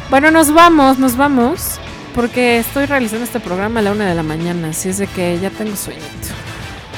Bueno, 0.09 0.31
nos 0.31 0.53
vamos, 0.53 0.99
nos 0.99 1.15
vamos. 1.15 1.79
Porque 2.13 2.59
estoy 2.59 2.87
realizando 2.87 3.23
este 3.23 3.39
programa 3.39 3.79
a 3.79 3.83
la 3.83 3.91
una 3.91 4.05
de 4.05 4.15
la 4.15 4.23
mañana. 4.23 4.69
Así 4.69 4.89
es 4.89 4.97
de 4.97 5.07
que 5.07 5.39
ya 5.39 5.49
tengo 5.49 5.77
sueñito. 5.77 6.40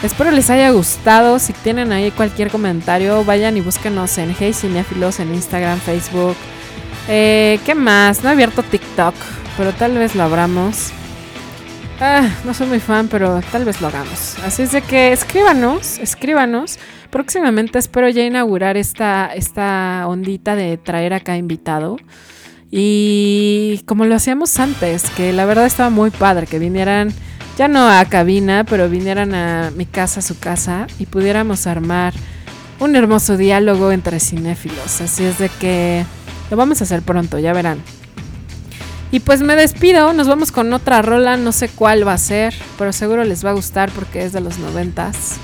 Espero 0.04 0.32
les 0.32 0.50
haya 0.50 0.70
gustado. 0.72 1.40
Si 1.40 1.54
tienen 1.54 1.94
ahí 1.94 2.12
cualquier 2.12 2.52
comentario, 2.52 3.24
vayan 3.24 3.56
y 3.56 3.62
búsquenos 3.62 4.18
en 4.18 4.36
Hey 4.38 4.52
Cinefilos 4.52 5.22
en 5.22 5.34
Instagram, 5.34 5.80
Facebook. 5.80 6.36
Eh, 7.08 7.58
¿Qué 7.66 7.74
más? 7.74 8.22
No 8.22 8.30
he 8.30 8.34
abierto 8.34 8.64
TikTok, 8.64 9.16
pero 9.56 9.72
tal 9.72 9.98
vez 9.98 10.14
lo 10.14 10.24
abramos. 10.24 10.92
Ah, 12.02 12.30
no 12.44 12.54
soy 12.54 12.68
muy 12.68 12.82
fan, 12.82 13.08
pero 13.08 13.42
tal 13.50 13.64
vez 13.64 13.80
lo 13.80 13.88
hagamos. 13.88 14.38
Así 14.44 14.64
es 14.64 14.74
de 14.74 14.82
que 14.82 15.14
escríbanos, 15.14 16.00
escríbanos. 16.00 16.80
Próximamente 17.10 17.80
espero 17.80 18.10
ya 18.10 18.26
inaugurar 18.26 18.76
esta, 18.76 19.32
esta 19.34 20.04
ondita 20.08 20.58
de 20.58 20.78
traer 20.78 21.14
acá 21.14 21.38
invitado. 21.38 21.96
Y 22.70 23.84
como 23.86 24.04
lo 24.04 24.16
hacíamos 24.16 24.60
antes, 24.60 25.10
que 25.12 25.32
la 25.32 25.46
verdad 25.46 25.66
estaba 25.66 25.90
muy 25.90 26.10
padre, 26.10 26.46
que 26.46 26.60
vinieran 26.60 27.14
ya 27.58 27.68
no 27.68 27.88
a 27.88 28.04
cabina, 28.06 28.64
pero 28.64 28.90
vinieran 28.90 29.34
a 29.36 29.72
mi 29.76 29.86
casa, 29.86 30.20
a 30.20 30.24
su 30.24 30.40
casa, 30.40 30.88
y 31.00 31.06
pudiéramos 31.06 31.68
armar 31.68 32.14
un 32.80 32.96
hermoso 32.96 33.38
diálogo 33.38 33.92
entre 33.92 34.20
cinéfilos. 34.20 35.02
Así 35.02 35.24
es 35.24 35.38
de 35.38 35.50
que 35.50 36.06
lo 36.50 36.58
vamos 36.58 36.82
a 36.82 36.84
hacer 36.86 37.02
pronto, 37.02 37.40
ya 37.40 37.54
verán. 37.54 37.80
Y 39.12 39.20
pues 39.20 39.42
me 39.42 39.56
despido, 39.56 40.12
nos 40.14 40.28
vamos 40.28 40.52
con 40.52 40.74
otra 40.74 41.04
rola, 41.04 41.38
no 41.38 41.52
sé 41.52 41.70
cuál 41.70 42.08
va 42.08 42.14
a 42.14 42.18
ser, 42.18 42.54
pero 42.80 42.92
seguro 42.92 43.24
les 43.24 43.46
va 43.46 43.52
a 43.52 43.54
gustar 43.54 43.92
porque 43.92 44.26
es 44.26 44.34
de 44.34 44.42
los 44.42 44.58
noventas. 44.58 45.36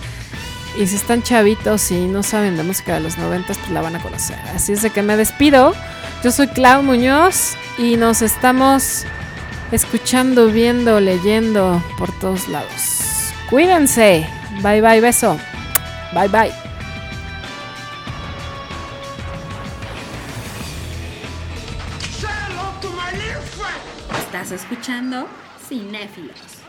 Y 0.80 0.88
si 0.88 0.95
están 0.95 1.22
chavitos 1.22 1.91
y 1.91 2.07
no 2.07 2.24
saben 2.24 2.57
de 2.57 2.64
música 2.64 2.95
de 2.95 3.01
los 3.01 3.20
noventas, 3.20 3.60
pues 3.60 3.70
la 3.72 3.82
van 3.82 3.95
a 3.95 4.01
conocer. 4.01 4.38
Así 4.55 4.74
es 4.74 4.82
de 4.82 4.89
que 4.89 5.03
me 5.03 5.18
despido. 5.18 5.74
Yo 6.24 6.32
soy 6.32 6.47
Clau 6.47 6.82
Muñoz 6.82 7.53
y 7.78 7.95
nos 7.95 8.24
estamos 8.24 9.05
escuchando, 9.72 10.47
viendo, 10.47 10.99
leyendo 10.99 11.82
por 11.97 12.11
todos 12.20 12.47
lados. 12.47 13.32
Cuídense. 13.49 14.28
Bye 14.61 14.82
bye, 14.82 15.01
beso. 15.01 15.38
Bye 16.13 16.28
bye. 16.28 16.51
Estás 24.20 24.51
escuchando 24.51 25.28
Cinéfilos. 25.67 26.59